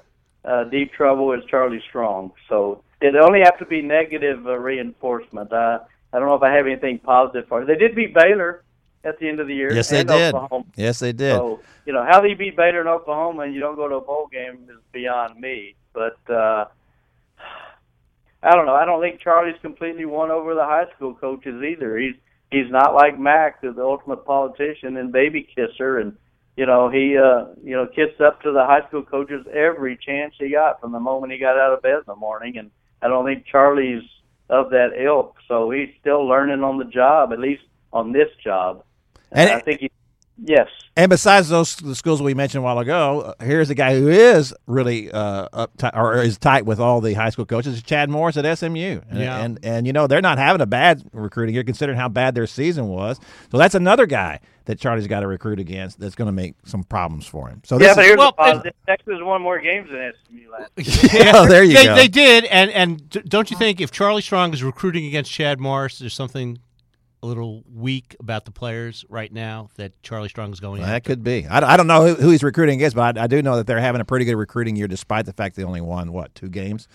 uh, 0.44 0.64
deep 0.64 0.92
trouble 0.92 1.32
as 1.32 1.44
Charlie 1.48 1.82
Strong. 1.88 2.32
So 2.48 2.82
it 3.00 3.14
only 3.16 3.40
have 3.40 3.58
to 3.58 3.66
be 3.66 3.82
negative 3.82 4.46
uh, 4.46 4.58
reinforcement. 4.58 5.52
Uh, 5.52 5.80
I 6.12 6.18
don't 6.18 6.28
know 6.28 6.34
if 6.34 6.42
I 6.42 6.52
have 6.52 6.66
anything 6.66 6.98
positive 6.98 7.48
for 7.48 7.62
it. 7.62 7.66
They 7.66 7.76
did 7.76 7.94
beat 7.94 8.14
Baylor 8.14 8.64
at 9.04 9.18
the 9.18 9.28
end 9.28 9.40
of 9.40 9.46
the 9.46 9.54
year. 9.54 9.72
Yes, 9.72 9.88
they 9.88 10.04
did. 10.04 10.34
Oklahoma. 10.34 10.64
Yes, 10.76 10.98
they 10.98 11.12
did. 11.12 11.34
So 11.36 11.60
you 11.86 11.92
know 11.92 12.04
how 12.04 12.20
they 12.20 12.34
beat 12.34 12.56
Baylor 12.56 12.82
in 12.82 12.88
Oklahoma 12.88 13.42
and 13.42 13.54
you 13.54 13.60
don't 13.60 13.76
go 13.76 13.88
to 13.88 13.96
a 13.96 14.00
bowl 14.00 14.28
game 14.30 14.68
is 14.68 14.80
beyond 14.92 15.40
me. 15.40 15.74
But 15.92 16.18
uh, 16.28 16.66
I 18.42 18.52
don't 18.52 18.66
know. 18.66 18.74
I 18.74 18.84
don't 18.84 19.00
think 19.00 19.20
Charlie's 19.20 19.60
completely 19.60 20.04
won 20.04 20.30
over 20.30 20.54
the 20.54 20.64
high 20.64 20.86
school 20.96 21.14
coaches 21.14 21.62
either. 21.62 21.98
He's 21.98 22.14
he's 22.50 22.70
not 22.70 22.94
like 22.94 23.18
Mac, 23.18 23.60
the 23.60 23.74
ultimate 23.78 24.24
politician 24.24 24.96
and 24.96 25.12
baby 25.12 25.48
kisser, 25.54 25.98
and 25.98 26.16
you 26.56 26.66
know 26.66 26.88
he 26.88 27.16
uh, 27.16 27.54
you 27.62 27.76
know 27.76 27.86
kissed 27.86 28.20
up 28.20 28.42
to 28.42 28.52
the 28.52 28.64
high 28.64 28.86
school 28.88 29.02
coaches 29.02 29.46
every 29.52 29.96
chance 29.96 30.34
he 30.38 30.50
got 30.50 30.80
from 30.80 30.92
the 30.92 31.00
moment 31.00 31.32
he 31.32 31.38
got 31.38 31.58
out 31.58 31.72
of 31.72 31.82
bed 31.82 31.96
in 31.96 32.02
the 32.06 32.16
morning. 32.16 32.56
And 32.58 32.70
I 33.02 33.08
don't 33.08 33.24
think 33.24 33.46
Charlie's 33.46 34.02
of 34.48 34.70
that 34.70 34.90
ilk, 34.98 35.36
so 35.46 35.70
he's 35.70 35.90
still 36.00 36.26
learning 36.26 36.64
on 36.64 36.78
the 36.78 36.84
job, 36.84 37.32
at 37.32 37.38
least 37.38 37.62
on 37.92 38.12
this 38.12 38.28
job. 38.42 38.84
And 39.32 39.50
I 39.50 39.60
think 39.60 39.80
he, 39.80 39.90
yes. 40.42 40.68
And 40.96 41.08
besides 41.08 41.48
those 41.48 41.76
the 41.76 41.94
schools 41.94 42.20
we 42.20 42.34
mentioned 42.34 42.58
a 42.60 42.62
while 42.62 42.78
ago, 42.78 43.20
uh, 43.38 43.44
here's 43.44 43.70
a 43.70 43.74
guy 43.74 43.98
who 43.98 44.08
is 44.08 44.52
really 44.66 45.10
uh, 45.10 45.46
up 45.52 45.76
ti- 45.78 45.88
or 45.94 46.20
is 46.20 46.36
tight 46.36 46.66
with 46.66 46.80
all 46.80 47.00
the 47.00 47.14
high 47.14 47.30
school 47.30 47.46
coaches. 47.46 47.80
Chad 47.82 48.10
Morris 48.10 48.36
at 48.36 48.58
SMU, 48.58 49.00
and, 49.08 49.18
Yeah. 49.18 49.38
and 49.42 49.58
and 49.62 49.86
you 49.86 49.92
know 49.92 50.06
they're 50.06 50.20
not 50.20 50.36
having 50.38 50.60
a 50.60 50.66
bad 50.66 51.02
recruiting 51.12 51.54
year 51.54 51.64
considering 51.64 51.96
how 51.98 52.08
bad 52.08 52.34
their 52.34 52.46
season 52.46 52.88
was. 52.88 53.18
So 53.50 53.56
that's 53.58 53.74
another 53.76 54.04
guy 54.06 54.40
that 54.66 54.78
Charlie's 54.78 55.06
got 55.06 55.20
to 55.20 55.26
recruit 55.26 55.58
against. 55.58 55.98
That's 56.00 56.14
going 56.16 56.26
to 56.26 56.32
make 56.32 56.54
some 56.64 56.84
problems 56.84 57.26
for 57.26 57.48
him. 57.48 57.62
So 57.64 57.78
this 57.78 57.86
Yeah, 57.88 57.94
but 57.94 58.00
is, 58.02 58.06
here's 58.08 58.18
well, 58.18 58.32
the 58.32 58.36
positive. 58.36 58.72
Texas 58.86 59.14
won 59.20 59.40
more 59.42 59.58
games 59.60 59.88
than 59.90 60.12
SMU 60.28 60.50
last 60.50 61.12
year. 61.14 61.32
oh, 61.34 61.46
there 61.46 61.64
you 61.64 61.74
they, 61.74 61.84
go. 61.86 61.94
they 61.94 62.08
did, 62.08 62.44
and 62.46 62.70
and 62.72 63.08
don't 63.28 63.50
you 63.50 63.56
think 63.56 63.80
if 63.80 63.90
Charlie 63.92 64.22
Strong 64.22 64.52
is 64.54 64.62
recruiting 64.62 65.06
against 65.06 65.30
Chad 65.30 65.60
Morris, 65.60 65.98
there's 66.00 66.14
something 66.14 66.58
a 67.22 67.26
little 67.26 67.62
weak 67.74 68.16
about 68.20 68.44
the 68.44 68.50
players 68.50 69.04
right 69.08 69.32
now 69.32 69.68
that 69.76 69.92
Charlie 70.02 70.28
Strong 70.28 70.52
is 70.52 70.60
going 70.60 70.80
in. 70.80 70.86
that 70.88 70.96
after? 70.96 71.08
could 71.10 71.22
be. 71.24 71.46
I, 71.46 71.74
I 71.74 71.76
don't 71.76 71.86
know 71.86 72.06
who, 72.06 72.14
who 72.14 72.30
he's 72.30 72.42
recruiting 72.42 72.76
against, 72.76 72.96
but 72.96 73.18
I, 73.18 73.24
I 73.24 73.26
do 73.26 73.42
know 73.42 73.56
that 73.56 73.66
they're 73.66 73.80
having 73.80 74.00
a 74.00 74.04
pretty 74.04 74.24
good 74.24 74.36
recruiting 74.36 74.76
year, 74.76 74.88
despite 74.88 75.26
the 75.26 75.32
fact 75.32 75.56
they 75.56 75.64
only 75.64 75.80
won 75.82 76.12
what 76.12 76.34
two 76.34 76.48
games. 76.48 76.88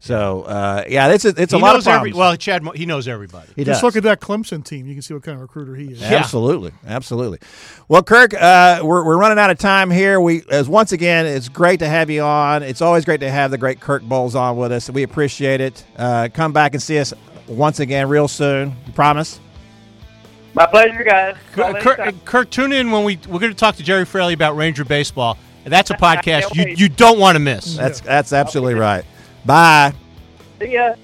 So 0.00 0.42
uh, 0.42 0.84
yeah, 0.88 1.08
it's 1.08 1.24
a, 1.24 1.30
it's 1.36 1.52
a 1.52 1.58
lot 1.58 1.72
knows 1.72 1.86
of 1.88 1.92
every, 1.92 2.10
problems. 2.12 2.16
well, 2.16 2.36
Chad, 2.36 2.62
Mo- 2.62 2.70
he 2.70 2.86
knows 2.86 3.08
everybody. 3.08 3.48
he 3.56 3.64
Just 3.64 3.78
does. 3.80 3.82
look 3.82 3.96
at 3.96 4.04
that 4.04 4.20
Clemson 4.20 4.64
team. 4.64 4.86
You 4.86 4.94
can 4.94 5.02
see 5.02 5.12
what 5.12 5.24
kind 5.24 5.34
of 5.34 5.42
recruiter 5.42 5.74
he 5.74 5.86
is. 5.92 6.00
Absolutely, 6.02 6.70
absolutely. 6.86 7.38
Well, 7.88 8.04
Kirk, 8.04 8.32
uh, 8.32 8.80
we're, 8.84 9.04
we're 9.04 9.16
running 9.18 9.40
out 9.40 9.50
of 9.50 9.58
time 9.58 9.90
here. 9.90 10.20
We, 10.20 10.42
as 10.50 10.68
once 10.68 10.92
again, 10.92 11.26
it's 11.26 11.48
great 11.48 11.80
to 11.80 11.88
have 11.88 12.10
you 12.10 12.22
on. 12.22 12.62
It's 12.62 12.80
always 12.80 13.04
great 13.04 13.18
to 13.20 13.30
have 13.30 13.50
the 13.50 13.58
great 13.58 13.80
Kirk 13.80 14.02
Bohls 14.04 14.36
on 14.36 14.56
with 14.56 14.70
us. 14.70 14.88
We 14.88 15.02
appreciate 15.02 15.60
it. 15.60 15.84
Uh, 15.96 16.28
come 16.32 16.52
back 16.52 16.74
and 16.74 16.82
see 16.82 16.98
us 17.00 17.12
once 17.48 17.80
again 17.80 18.08
real 18.08 18.28
soon. 18.28 18.76
You 18.86 18.92
promise? 18.92 19.40
My 20.58 20.66
pleasure, 20.66 21.04
guys. 21.04 21.36
Kirk. 21.52 22.24
Kirk, 22.24 22.50
tune 22.50 22.72
in 22.72 22.90
when 22.90 23.04
we 23.04 23.16
we're 23.28 23.38
going 23.38 23.52
to 23.52 23.58
talk 23.58 23.76
to 23.76 23.84
Gerry 23.84 24.04
Fraley 24.04 24.34
about 24.34 24.56
Ranger 24.56 24.84
baseball. 24.84 25.38
That's 25.64 25.90
a 25.90 25.94
podcast 25.96 26.52
you 26.56 26.74
you 26.76 26.88
don't 26.88 27.20
want 27.20 27.36
to 27.36 27.38
miss. 27.38 27.76
That's 27.76 28.00
that's 28.00 28.32
absolutely 28.32 28.74
right. 28.74 29.04
Bye. 29.46 29.92
See 30.58 30.72
ya. 30.72 30.96